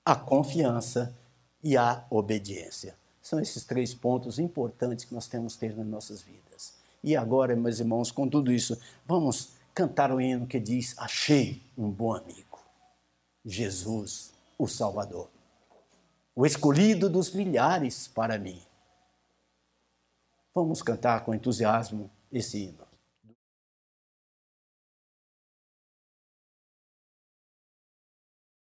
a 0.05 0.15
confiança 0.15 1.15
e 1.63 1.77
a 1.77 2.05
obediência. 2.11 2.97
São 3.23 3.39
esses 3.39 3.65
três 3.65 3.95
pontos 3.95 4.39
importantes 4.39 5.05
que 5.05 5.15
nós 5.15 5.29
temos 5.29 5.55
que 5.55 5.61
ter 5.61 5.77
nas 5.77 5.87
nossas 5.87 6.23
vidas. 6.23 6.75
E 7.03 7.17
agora, 7.17 7.55
meus 7.57 7.79
irmãos, 7.79 8.11
com 8.11 8.29
tudo 8.29 8.53
isso, 8.53 8.79
vamos 9.07 9.51
cantar 9.75 10.13
o 10.13 10.21
hino 10.21 10.47
que 10.47 10.59
diz: 10.59 10.95
Achei 10.99 11.63
um 11.77 11.91
bom 11.91 12.15
amigo, 12.15 12.59
Jesus, 13.45 14.33
o 14.59 14.67
Salvador, 14.67 15.29
o 16.35 16.45
escolhido 16.45 17.09
dos 17.09 17.33
milhares 17.33 18.09
para 18.09 18.39
mim. 18.39 18.61
Vamos 20.55 20.83
cantar 20.83 21.25
com 21.25 21.35
entusiasmo 21.35 22.11
esse 22.33 22.65
hino. 22.65 22.90